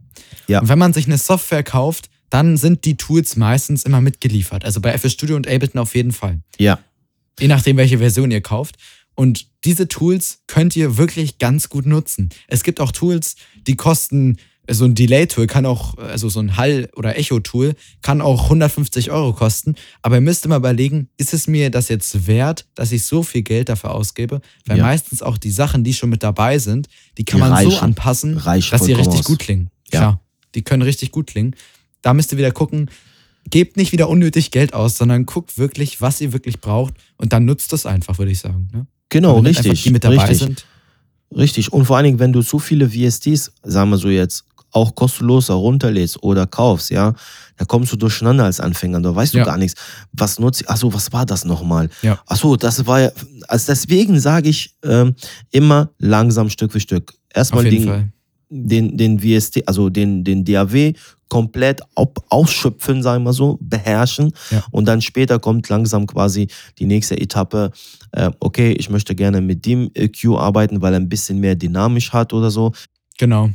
[0.48, 0.61] Ja.
[0.61, 4.64] Und wenn man sich eine Software kauft, dann sind die Tools meistens immer mitgeliefert.
[4.64, 6.40] Also bei FL Studio und Ableton auf jeden Fall.
[6.59, 6.78] Ja.
[7.40, 8.76] Je nachdem, welche Version ihr kauft.
[9.14, 12.30] Und diese Tools könnt ihr wirklich ganz gut nutzen.
[12.48, 14.38] Es gibt auch Tools, die kosten,
[14.70, 19.32] so ein Delay-Tool kann auch, also so ein Hall- oder Echo-Tool kann auch 150 Euro
[19.32, 19.74] kosten.
[20.02, 23.42] Aber ihr müsst immer überlegen, ist es mir das jetzt wert, dass ich so viel
[23.42, 24.40] Geld dafür ausgebe?
[24.66, 24.84] Weil ja.
[24.84, 27.78] meistens auch die Sachen, die schon mit dabei sind, die kann die man reichen, so
[27.78, 29.24] anpassen, dass sie richtig aus.
[29.24, 29.70] gut klingen.
[29.92, 29.98] Ja.
[29.98, 30.20] Klar,
[30.54, 31.54] die können richtig gut klingen.
[32.00, 32.88] Da müsst ihr wieder gucken,
[33.51, 37.45] gebt nicht wieder unnötig Geld aus, sondern guckt wirklich, was ihr wirklich braucht und dann
[37.45, 38.68] nutzt das einfach, würde ich sagen.
[38.72, 38.86] Ne?
[39.09, 39.82] Genau, richtig.
[39.82, 40.38] Die mit dabei richtig.
[40.38, 40.66] sind.
[41.34, 41.72] Richtig.
[41.72, 45.49] Und vor allen Dingen, wenn du zu viele VSTs, sagen wir so jetzt, auch kostenlos
[45.49, 47.14] herunterlädst oder kaufst, ja,
[47.57, 49.01] da kommst du durcheinander als Anfänger.
[49.01, 49.45] Da weißt du ja.
[49.45, 49.80] gar nichts.
[50.12, 50.70] Was nutze ich?
[50.70, 51.90] Achso, was war das nochmal?
[52.01, 52.18] Ja.
[52.26, 53.11] Achso, das war ja.
[53.49, 55.14] Also deswegen sage ich ähm,
[55.51, 57.12] immer langsam Stück für Stück.
[57.34, 58.12] Erstmal den,
[58.53, 60.92] den, den VST, also den, den DAW
[61.28, 61.80] komplett
[62.28, 64.34] ausschöpfen, sagen wir so, beherrschen.
[64.50, 64.62] Ja.
[64.70, 66.48] Und dann später kommt langsam quasi
[66.78, 67.72] die nächste Etappe.
[68.12, 72.12] Äh, okay, ich möchte gerne mit dem EQ arbeiten, weil er ein bisschen mehr dynamisch
[72.12, 72.72] hat oder so.
[73.16, 73.48] Genau.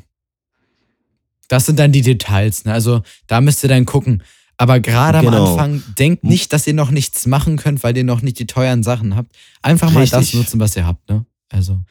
[1.49, 2.73] Das sind dann die Details, ne?
[2.73, 4.23] Also da müsst ihr dann gucken.
[4.57, 5.53] Aber gerade genau.
[5.53, 8.47] am Anfang, denkt nicht, dass ihr noch nichts machen könnt, weil ihr noch nicht die
[8.47, 9.35] teuren Sachen habt.
[9.61, 10.31] Einfach mal Richtig.
[10.31, 11.27] das nutzen, was ihr habt, ne?
[11.49, 11.81] Also.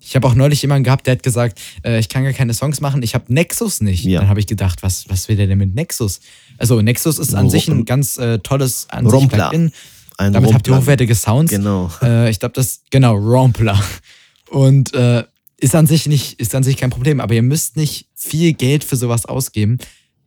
[0.00, 2.80] Ich habe auch neulich jemanden gehabt, der hat gesagt, äh, ich kann gar keine Songs
[2.80, 4.04] machen, ich habe Nexus nicht.
[4.04, 4.20] Ja.
[4.20, 6.20] Dann habe ich gedacht, was, was will der denn mit Nexus?
[6.58, 9.72] Also Nexus ist an sich ein ganz äh, tolles an sich Plugin.
[10.16, 10.54] Ein Damit Rompler.
[10.54, 11.50] habt ihr hochwertige Sounds.
[11.50, 11.90] Genau.
[12.02, 13.82] Äh, ich glaube, das, genau, Rompler.
[14.50, 15.24] Und äh,
[15.58, 18.84] ist an sich nicht, ist an sich kein Problem, aber ihr müsst nicht viel Geld
[18.84, 19.78] für sowas ausgeben.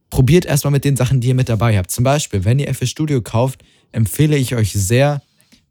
[0.09, 1.91] Probiert erstmal mit den Sachen, die ihr mit dabei habt.
[1.91, 5.21] Zum Beispiel, wenn ihr FL Studio kauft, empfehle ich euch sehr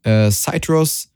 [0.03, 1.09] äh, Citrus,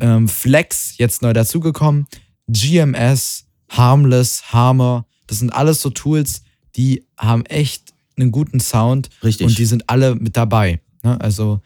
[0.00, 2.06] ähm, Flex, jetzt neu dazugekommen,
[2.48, 5.06] GMS, Harmless, Harmer.
[5.26, 6.42] Das sind alles so Tools,
[6.76, 9.10] die haben echt einen guten Sound.
[9.22, 9.46] Richtig.
[9.46, 10.80] Und die sind alle mit dabei.
[11.02, 11.20] Ne?
[11.20, 11.60] Also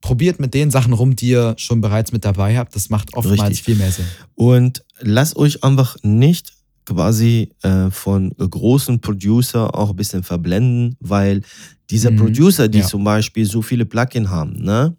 [0.00, 2.74] probiert mit den Sachen rum, die ihr schon bereits mit dabei habt.
[2.76, 3.62] Das macht oftmals Richtig.
[3.62, 4.04] viel mehr Sinn.
[4.34, 6.52] Und lasst euch einfach nicht
[6.84, 11.40] quasi äh, von großen Producer auch ein bisschen verblenden, weil
[11.90, 12.16] diese mhm.
[12.16, 12.86] Producer, die ja.
[12.86, 14.96] zum Beispiel so viele Plugins haben, ne?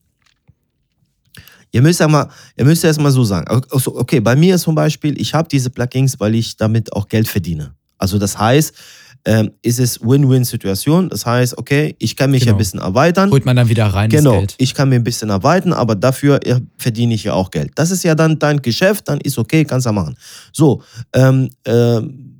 [1.75, 3.45] Ihr müsst ja mal, ihr müsst erst mal so sagen.
[3.69, 7.27] Also, okay, bei mir zum Beispiel, ich habe diese Plugins, weil ich damit auch Geld
[7.27, 7.75] verdiene.
[7.97, 8.73] Also das heißt,
[9.25, 11.09] ähm, ist es Win-Win-Situation.
[11.09, 12.53] Das heißt, okay, ich kann mich genau.
[12.53, 13.29] ein bisschen erweitern.
[13.29, 16.39] Holt man dann wieder rein genau, ich kann mir ein bisschen erweitern, aber dafür
[16.77, 17.71] verdiene ich ja auch Geld.
[17.75, 20.15] Das ist ja dann dein Geschäft, dann ist okay, kannst du machen.
[20.53, 21.99] So, ähm, äh,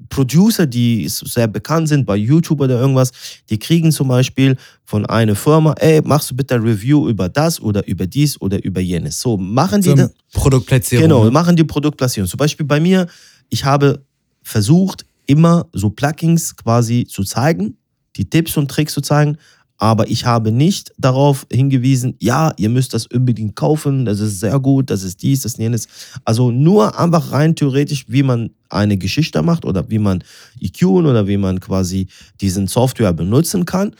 [0.10, 3.12] Producer, die sehr bekannt sind bei YouTube oder irgendwas,
[3.50, 7.86] die kriegen zum Beispiel von einer Firma, ey, machst du bitte Review über das oder
[7.88, 9.20] über dies oder über jenes.
[9.20, 11.04] So, machen die so Produktplatzierung.
[11.04, 11.32] Genau, ne?
[11.32, 12.30] machen die Produktplatzierung.
[12.30, 13.08] Zum Beispiel bei mir,
[13.50, 14.04] ich habe
[14.44, 17.78] versucht, immer so Plugins quasi zu zeigen,
[18.16, 19.38] die Tipps und Tricks zu zeigen,
[19.78, 24.60] aber ich habe nicht darauf hingewiesen, ja, ihr müsst das unbedingt kaufen, das ist sehr
[24.60, 25.88] gut, das ist dies, das ist jenes.
[26.24, 30.24] Also nur einfach rein theoretisch, wie man eine Geschichte macht oder wie man
[30.62, 32.08] EQ oder wie man quasi
[32.40, 33.96] diesen Software benutzen kann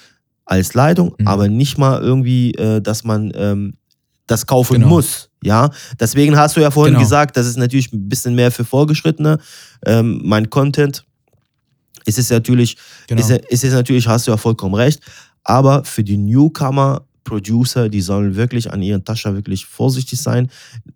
[0.46, 1.28] als Leitung, mhm.
[1.28, 3.74] aber nicht mal irgendwie, äh, dass man ähm,
[4.28, 4.88] das kaufen genau.
[4.88, 5.30] muss.
[5.44, 5.70] Ja,
[6.00, 7.04] deswegen hast du ja vorhin genau.
[7.04, 9.40] gesagt, das ist natürlich ein bisschen mehr für Vorgeschrittene.
[9.86, 11.06] Ähm, mein Content
[12.06, 13.22] ist es natürlich, genau.
[13.22, 15.02] ist, ist es natürlich, hast du ja vollkommen recht,
[15.46, 20.50] aber für die Newcomer, Producer, die sollen wirklich an ihren Taschen wirklich vorsichtig sein,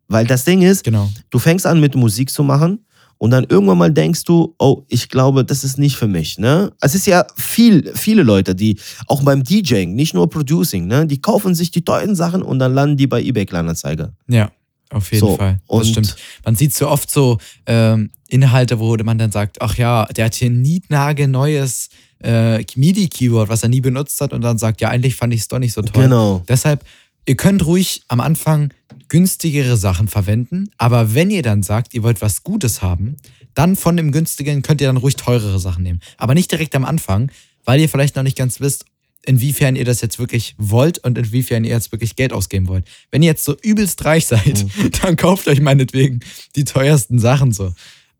[0.07, 1.09] weil das Ding ist, genau.
[1.29, 2.85] du fängst an mit Musik zu machen
[3.17, 6.37] und dann irgendwann mal denkst du, oh, ich glaube, das ist nicht für mich.
[6.37, 6.71] Ne?
[6.81, 11.19] Es ist ja viel, viele Leute, die auch beim DJing, nicht nur Producing, ne, die
[11.19, 14.13] kaufen sich die teuren Sachen und dann landen die bei eBay Kleinanzeiger.
[14.27, 14.51] Ja.
[14.89, 15.59] Auf jeden so, Fall.
[15.67, 16.15] Das stimmt.
[16.43, 20.35] Man sieht so oft so ähm, Inhalte, wo man dann sagt, ach ja, der hat
[20.35, 21.89] hier nie neues
[22.23, 25.47] äh, MIDI-Keyword, was er nie benutzt hat, und dann sagt, ja, eigentlich fand ich es
[25.47, 26.03] doch nicht so toll.
[26.03, 26.43] Genau.
[26.47, 26.83] Deshalb,
[27.25, 28.73] ihr könnt ruhig am Anfang
[29.07, 33.17] günstigere Sachen verwenden, aber wenn ihr dann sagt, ihr wollt was Gutes haben,
[33.53, 35.99] dann von dem günstigen könnt ihr dann ruhig teurere Sachen nehmen.
[36.17, 37.31] Aber nicht direkt am Anfang,
[37.65, 38.85] weil ihr vielleicht noch nicht ganz wisst,
[39.29, 42.85] inwiefern ihr das jetzt wirklich wollt und inwiefern ihr jetzt wirklich Geld ausgeben wollt.
[43.11, 44.89] Wenn ihr jetzt so übelst reich seid, mhm.
[45.03, 46.21] dann kauft euch meinetwegen
[46.55, 47.71] die teuersten Sachen so.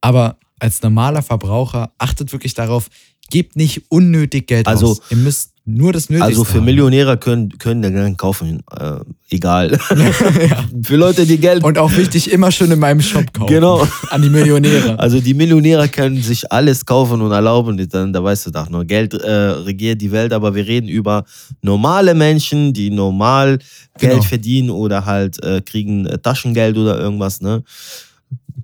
[0.02, 2.90] Aber als normaler Verbraucher achtet wirklich darauf,
[3.32, 5.02] gebt nicht unnötig Geld also, aus.
[5.10, 6.62] Ihr müsst nur das Nötigste Also für.
[6.62, 9.00] Millionäre können, können den kaufen, äh,
[9.30, 9.72] egal.
[10.50, 10.66] ja.
[10.84, 11.64] Für Leute, die Geld...
[11.64, 13.48] Und auch wichtig, immer schön in meinem Shop kaufen.
[13.48, 13.88] Genau.
[14.10, 14.98] An die Millionäre.
[15.00, 17.78] Also die Millionäre können sich alles kaufen und erlauben.
[17.90, 21.26] Dann, da weißt du doch, nur Geld äh, regiert die Welt, aber wir reden über
[21.62, 23.60] normale Menschen, die normal
[23.98, 24.24] Geld genau.
[24.24, 27.64] verdienen oder halt äh, kriegen äh, Taschengeld oder irgendwas, ne?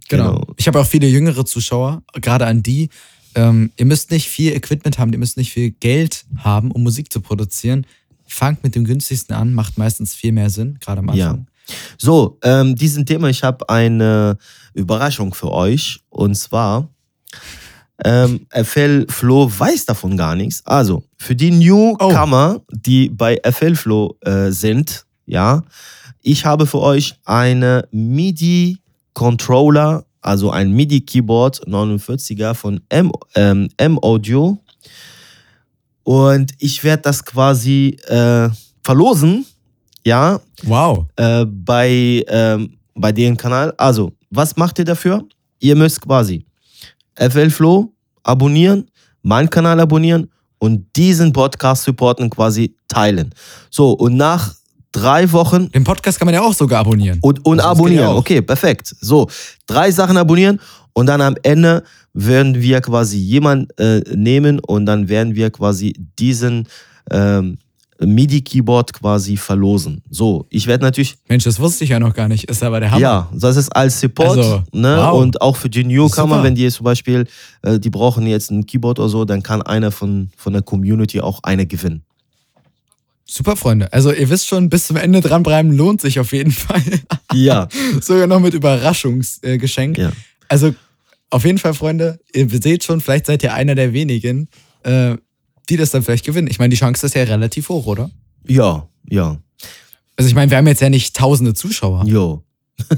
[0.10, 0.34] Genau.
[0.34, 0.48] genau.
[0.58, 2.90] Ich habe auch viele jüngere Zuschauer, gerade an die,
[3.36, 7.12] ähm, ihr müsst nicht viel Equipment haben, ihr müsst nicht viel Geld haben, um Musik
[7.12, 7.86] zu produzieren.
[8.28, 11.38] Fangt mit dem günstigsten an, macht meistens viel mehr Sinn, gerade am Anfang.
[11.38, 11.46] Ja.
[11.98, 14.38] So, ähm, diesen Thema, ich habe eine
[14.74, 16.02] Überraschung für euch.
[16.10, 16.90] Und zwar,
[18.04, 20.66] ähm, FL Flow weiß davon gar nichts.
[20.66, 22.64] Also, für die Newcomer, oh.
[22.72, 25.64] die bei FL Flow äh, sind, ja,
[26.22, 34.58] ich habe für euch eine MIDI-Controller also ein MIDI-Keyboard 49er von M, ähm, M Audio.
[36.04, 38.50] Und ich werde das quasi äh,
[38.84, 39.46] verlosen,
[40.04, 40.40] ja.
[40.64, 41.06] Wow.
[41.16, 43.74] Äh, bei, ähm, bei dem Kanal.
[43.78, 45.24] Also, was macht ihr dafür?
[45.60, 46.46] Ihr müsst quasi
[47.16, 48.90] FL Flow abonnieren,
[49.22, 53.34] meinen Kanal abonnieren und diesen Podcast supporten quasi teilen.
[53.70, 54.56] So, und nach
[54.96, 55.70] drei Wochen.
[55.72, 57.20] Den Podcast kann man ja auch sogar abonnieren.
[57.22, 58.16] Und, und also abonnieren.
[58.16, 58.96] Okay, perfekt.
[59.02, 59.28] So,
[59.68, 60.60] drei Sachen abonnieren
[60.94, 61.84] und dann am Ende
[62.14, 66.68] werden wir quasi jemanden äh, nehmen und dann werden wir quasi diesen
[67.12, 67.58] ähm,
[68.00, 70.02] MIDI-Keyboard quasi verlosen.
[70.10, 71.16] So, ich werde natürlich.
[71.28, 72.46] Mensch, das wusste ich ja noch gar nicht.
[72.46, 73.02] Ist aber der Hammer.
[73.02, 74.38] Ja, das ist als Support.
[74.38, 74.98] Also, ne?
[74.98, 75.22] Wow.
[75.22, 77.26] Und auch für die Newcomer, wenn die jetzt zum Beispiel,
[77.62, 81.22] äh, die brauchen jetzt ein Keyboard oder so, dann kann einer von, von der Community
[81.22, 82.04] auch eine gewinnen.
[83.28, 83.92] Super, Freunde.
[83.92, 86.84] Also ihr wisst schon, bis zum Ende dranbleiben lohnt sich auf jeden Fall.
[87.34, 87.68] Ja.
[88.02, 89.98] Sogar noch mit Überraschungsgeschenk.
[89.98, 90.12] ja.
[90.48, 90.76] Also
[91.32, 94.48] auf jeden Fall, Freunde, ihr seht schon, vielleicht seid ihr einer der wenigen,
[94.84, 95.16] äh,
[95.70, 96.48] die das dann vielleicht gewinnen.
[96.48, 98.12] Ich meine, die Chance ist ja relativ hoch, oder?
[98.48, 99.38] Ja, ja.
[100.16, 102.06] Also ich meine, wir haben jetzt ja nicht tausende Zuschauer.
[102.06, 102.44] Jo.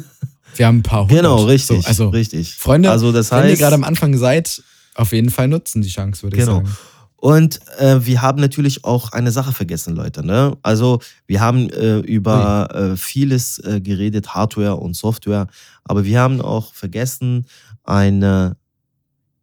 [0.56, 1.18] Wir haben ein paar hundert.
[1.18, 1.84] Genau, richtig.
[1.84, 2.56] So, also, richtig.
[2.56, 4.64] Freunde, also das heißt, wenn ihr gerade am Anfang seid,
[4.96, 6.62] auf jeden Fall nutzen die Chance, würde genau.
[6.62, 6.78] ich sagen.
[7.20, 10.26] Und äh, wir haben natürlich auch eine Sache vergessen, Leute.
[10.26, 10.56] Ne?
[10.62, 15.48] Also wir haben äh, über äh, vieles äh, geredet, Hardware und Software,
[15.84, 17.48] aber wir haben auch vergessen
[17.84, 18.56] eine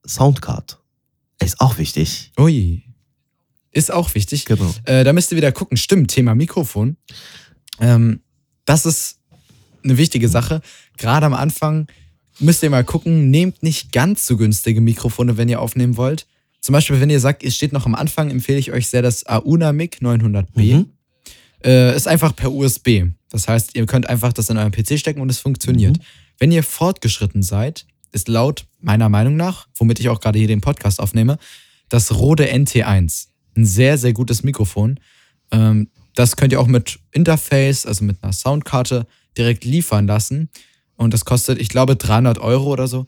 [0.06, 0.78] Soundcard.
[1.40, 2.32] Ist auch wichtig.
[2.38, 2.84] Ui.
[3.72, 4.44] Ist auch wichtig.
[4.44, 4.72] Genau.
[4.84, 5.76] Äh, da müsst ihr wieder gucken.
[5.76, 6.96] Stimmt, Thema Mikrofon.
[7.80, 8.20] Ähm,
[8.64, 9.18] das ist
[9.82, 10.60] eine wichtige Sache.
[10.96, 11.88] Gerade am Anfang
[12.38, 16.26] müsst ihr mal gucken, nehmt nicht ganz so günstige Mikrofone, wenn ihr aufnehmen wollt.
[16.64, 19.26] Zum Beispiel, wenn ihr sagt, ihr steht noch am Anfang, empfehle ich euch sehr das
[19.26, 20.76] Auna Mic 900B.
[20.76, 20.86] Mhm.
[21.62, 23.02] Äh, ist einfach per USB.
[23.28, 25.98] Das heißt, ihr könnt einfach das in euren PC stecken und es funktioniert.
[25.98, 26.02] Mhm.
[26.38, 30.62] Wenn ihr fortgeschritten seid, ist laut meiner Meinung nach, womit ich auch gerade hier den
[30.62, 31.36] Podcast aufnehme,
[31.90, 33.26] das Rode NT1.
[33.58, 34.98] Ein sehr, sehr gutes Mikrofon.
[35.50, 39.06] Ähm, das könnt ihr auch mit Interface, also mit einer Soundkarte,
[39.36, 40.48] direkt liefern lassen.
[40.96, 43.06] Und das kostet, ich glaube, 300 Euro oder so.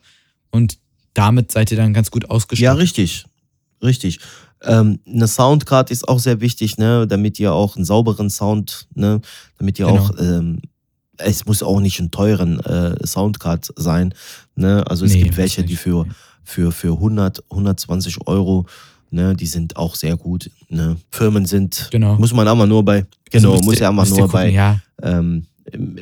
[0.51, 0.77] Und
[1.15, 2.63] damit seid ihr dann ganz gut ausgestattet.
[2.63, 3.25] Ja, richtig.
[3.81, 4.19] Richtig.
[4.63, 9.21] Ähm, eine Soundcard ist auch sehr wichtig, ne, damit ihr auch einen sauberen Sound, ne,
[9.59, 9.99] damit ihr genau.
[9.99, 10.61] auch, ähm,
[11.17, 14.15] es muss auch nicht ein teuren äh, Soundcard sein,
[14.55, 16.07] ne, also es nee, gibt welche, die für,
[16.43, 18.65] für, für 100, 120 Euro,
[19.11, 22.17] ne, die sind auch sehr gut, ne, Firmen sind, genau.
[22.17, 24.79] muss man aber nur bei, genau, also muss ja einfach nur gucken, bei, ja.
[25.03, 25.45] ähm,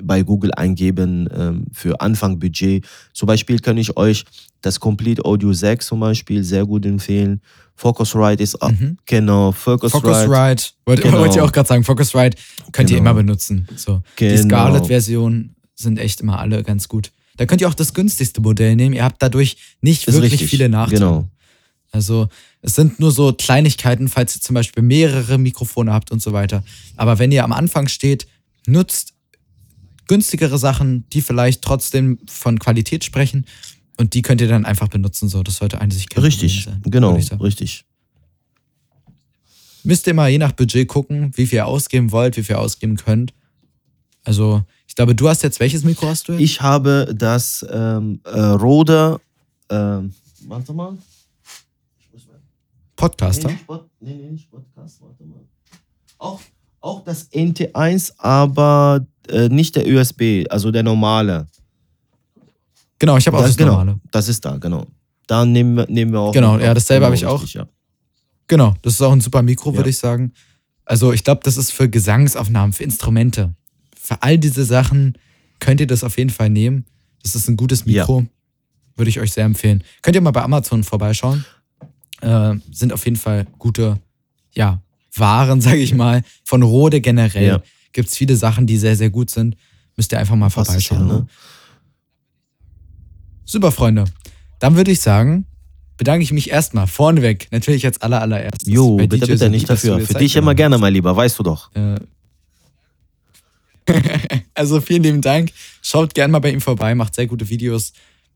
[0.03, 2.85] bei Google eingeben ähm, für Anfangbudget.
[3.13, 4.23] Zum Beispiel kann ich euch
[4.61, 7.41] das Complete Audio 6 zum Beispiel sehr gut empfehlen.
[7.75, 8.97] Focusrite ist auch, mhm.
[9.05, 10.01] genau, Focusrite.
[10.01, 11.19] Focusrite, wollte genau.
[11.19, 12.37] wollt ihr auch gerade sagen, Focusrite
[12.71, 12.97] könnt genau.
[12.97, 13.67] ihr immer benutzen.
[13.75, 14.01] So.
[14.15, 14.31] Genau.
[14.31, 17.11] Die Scarlett-Version sind echt immer alle ganz gut.
[17.35, 18.95] Da könnt ihr auch das günstigste Modell nehmen.
[18.95, 20.49] Ihr habt dadurch nicht ist wirklich richtig.
[20.49, 20.99] viele Nachteile.
[20.99, 21.27] Genau.
[21.91, 22.29] Also
[22.61, 26.63] es sind nur so Kleinigkeiten, falls ihr zum Beispiel mehrere Mikrofone habt und so weiter.
[26.95, 28.25] Aber wenn ihr am Anfang steht,
[28.67, 29.13] nutzt
[30.07, 33.45] günstigere Sachen, die vielleicht trotzdem von Qualität sprechen
[33.97, 35.29] und die könnt ihr dann einfach benutzen.
[35.29, 37.85] So, das sollte eigentlich kein Richtig, sein, genau, richtig.
[39.83, 42.59] Müsst ihr mal je nach Budget gucken, wie viel ihr ausgeben wollt, wie viel ihr
[42.59, 43.33] ausgeben könnt.
[44.23, 46.33] Also, ich glaube, du hast jetzt welches Mikro hast du?
[46.33, 46.41] Jetzt?
[46.41, 49.19] Ich habe das ähm, äh, Rode.
[49.69, 50.13] Ähm,
[50.47, 50.97] warte mal.
[52.95, 53.49] Podcaster?
[53.49, 55.41] Nee, Pod, nee, nee, nicht Podcast, warte mal.
[56.17, 56.39] Auch,
[56.79, 61.47] auch das NT1, aber äh, nicht der USB, also der normale.
[62.99, 63.99] Genau, ich habe auch das, das genau, normale.
[64.11, 64.87] Das ist da, genau.
[65.27, 66.31] Da nehmen wir, nehmen wir auch.
[66.31, 67.41] Genau, ja, dasselbe habe ich auch.
[67.41, 67.67] Richtig, ja.
[68.47, 69.77] Genau, das ist auch ein super Mikro, ja.
[69.77, 70.33] würde ich sagen.
[70.85, 73.55] Also ich glaube, das ist für Gesangsaufnahmen, für Instrumente.
[73.99, 75.17] Für all diese Sachen
[75.59, 76.85] könnt ihr das auf jeden Fall nehmen.
[77.23, 78.21] Das ist ein gutes Mikro.
[78.21, 78.27] Ja.
[78.97, 79.83] Würde ich euch sehr empfehlen.
[80.03, 81.43] Könnt ihr mal bei Amazon vorbeischauen.
[82.21, 83.99] Äh, sind auf jeden Fall gute,
[84.53, 84.81] ja,
[85.15, 86.23] Waren, sage ich mal.
[86.43, 87.61] Von Rode generell ja.
[87.93, 89.55] gibt es viele Sachen, die sehr, sehr gut sind.
[89.97, 91.07] Müsst ihr einfach mal vorbeischauen.
[91.07, 91.27] Ja, ne?
[93.45, 94.05] Super, Freunde.
[94.59, 95.45] Dann würde ich sagen,
[95.97, 98.67] bedanke ich mich erstmal vorneweg, natürlich als aller allererstes.
[98.67, 99.99] Jo, bitte, DJs bitte, nicht dafür.
[99.99, 101.71] Für dich immer gerne, mein Lieber, weißt du doch.
[101.75, 101.99] Äh,
[104.53, 105.51] also vielen lieben Dank.
[105.81, 107.93] Schaut gerne mal bei ihm vorbei, macht sehr gute Videos.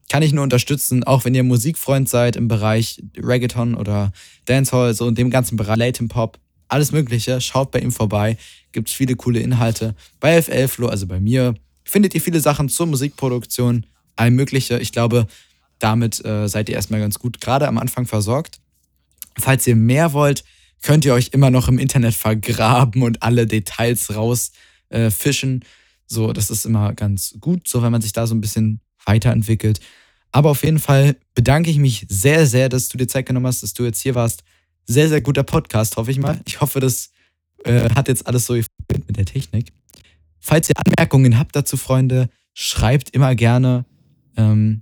[0.10, 4.12] Kann ich nur unterstützen, auch wenn ihr Musikfreund seid im Bereich Reggaeton oder
[4.46, 7.42] Dancehall, so in dem ganzen Bereich, Latin Pop, alles Mögliche.
[7.42, 8.38] Schaut bei ihm vorbei.
[8.72, 9.96] Gibt es viele coole Inhalte.
[10.20, 13.86] Bei FL Flow, also bei mir, findet ihr viele Sachen zur Musikproduktion
[14.20, 14.80] all Mögliche.
[14.80, 15.28] Ich glaube,
[15.80, 18.60] damit äh, seid ihr erstmal ganz gut gerade am Anfang versorgt.
[19.38, 20.44] Falls ihr mehr wollt,
[20.82, 25.62] könnt ihr euch immer noch im Internet vergraben und alle Details rausfischen.
[25.62, 25.66] Äh,
[26.06, 29.80] so, das ist immer ganz gut, so wenn man sich da so ein bisschen weiterentwickelt.
[30.32, 33.64] Aber auf jeden Fall bedanke ich mich sehr, sehr, dass du dir Zeit genommen hast,
[33.64, 34.44] dass du jetzt hier warst.
[34.86, 36.40] Sehr, sehr guter Podcast, hoffe ich mal.
[36.46, 37.12] Ich hoffe, das
[37.64, 39.72] äh, hat jetzt alles so mit der Technik.
[40.40, 43.86] Falls ihr Anmerkungen habt dazu, Freunde, schreibt immer gerne
[44.40, 44.82] ähm,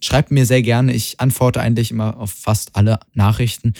[0.00, 0.92] schreibt mir sehr gerne.
[0.92, 3.74] Ich antworte eigentlich immer auf fast alle Nachrichten.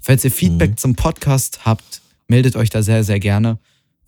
[0.00, 0.76] Falls ihr Feedback mhm.
[0.76, 3.58] zum Podcast habt, meldet euch da sehr, sehr gerne.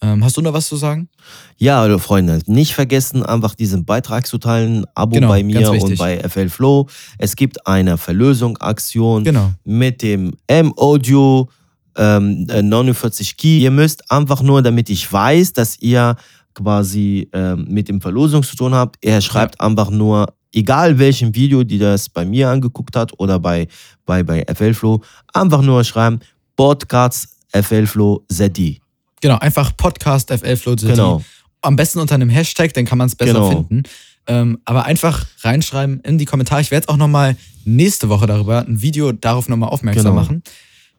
[0.00, 1.08] Ähm, hast du noch was zu sagen?
[1.56, 4.84] Ja, Freunde, nicht vergessen, einfach diesen Beitrag zu teilen.
[4.94, 6.88] Abo genau, bei mir und bei FL Flow.
[7.18, 9.52] Es gibt eine Verlösung-Aktion genau.
[9.64, 11.48] mit dem M-Audio
[11.96, 13.58] ähm, 49 äh, Key.
[13.60, 16.16] Ihr müsst einfach nur, damit ich weiß, dass ihr
[16.54, 19.66] quasi ähm, mit dem Verlosung zu tun habt, er schreibt ja.
[19.66, 23.68] einfach nur, egal welchem Video, die das bei mir angeguckt hat oder bei,
[24.06, 25.02] bei, bei FL Flow,
[25.32, 26.20] einfach nur schreiben,
[26.56, 28.80] Podcast FL Flow ZD.
[29.20, 30.92] Genau, einfach Podcast FL Flow ZD.
[30.92, 31.22] Genau.
[31.62, 33.48] Am besten unter einem Hashtag, dann kann man es besser genau.
[33.50, 33.82] finden.
[34.26, 36.60] Ähm, aber einfach reinschreiben in die Kommentare.
[36.60, 40.14] Ich werde auch nochmal nächste Woche darüber ein Video darauf nochmal aufmerksam genau.
[40.14, 40.42] machen.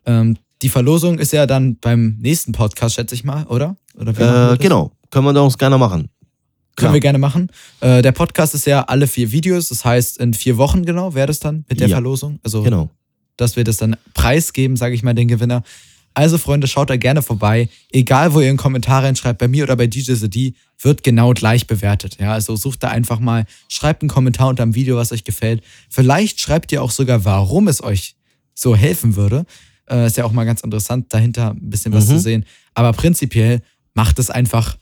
[0.06, 3.76] Ähm, die Verlosung ist ja dann beim nächsten Podcast, schätze ich mal, oder?
[3.99, 6.10] oder äh, genau, können wir uns gerne machen.
[6.76, 7.49] Können wir gerne machen.
[7.80, 11.28] Äh, der Podcast ist ja alle vier Videos, das heißt in vier Wochen genau wäre
[11.28, 11.95] das dann mit der ja.
[11.95, 12.39] Verlosung.
[12.43, 12.89] Also, genau.
[13.38, 15.63] dass wir das dann preisgeben, sage ich mal, den Gewinner.
[16.13, 17.69] Also, Freunde, schaut da gerne vorbei.
[17.91, 21.67] Egal, wo ihr einen Kommentar reinschreibt, bei mir oder bei DJ The wird genau gleich
[21.67, 22.17] bewertet.
[22.19, 25.63] Ja, also sucht da einfach mal, schreibt einen Kommentar unter dem Video, was euch gefällt.
[25.89, 28.15] Vielleicht schreibt ihr auch sogar, warum es euch
[28.53, 29.45] so helfen würde.
[29.89, 32.09] Äh, ist ja auch mal ganz interessant, dahinter ein bisschen was mhm.
[32.09, 32.45] zu sehen.
[32.73, 33.61] Aber prinzipiell
[33.93, 34.78] macht es einfach,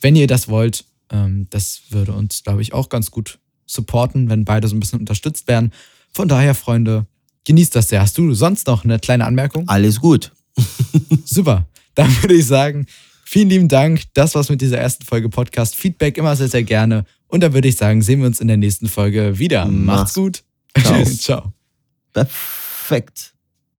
[0.00, 0.84] wenn ihr das wollt.
[1.10, 5.00] Ähm, das würde uns, glaube ich, auch ganz gut supporten, wenn beide so ein bisschen
[5.00, 5.72] unterstützt werden.
[6.12, 7.06] Von daher, Freunde,
[7.44, 8.00] genießt das sehr.
[8.00, 9.68] Hast du sonst noch eine kleine Anmerkung?
[9.68, 10.32] Alles gut.
[11.24, 11.66] Super.
[11.94, 12.86] Dann würde ich sagen,
[13.24, 14.02] vielen lieben Dank.
[14.14, 15.76] Das war's mit dieser ersten Folge Podcast.
[15.76, 17.04] Feedback immer sehr, sehr gerne.
[17.28, 19.66] Und dann würde ich sagen, sehen wir uns in der nächsten Folge wieder.
[19.66, 20.44] Macht's gut.
[20.78, 21.04] Ciao.
[21.04, 21.52] Ciao.
[22.12, 23.32] Perfekt.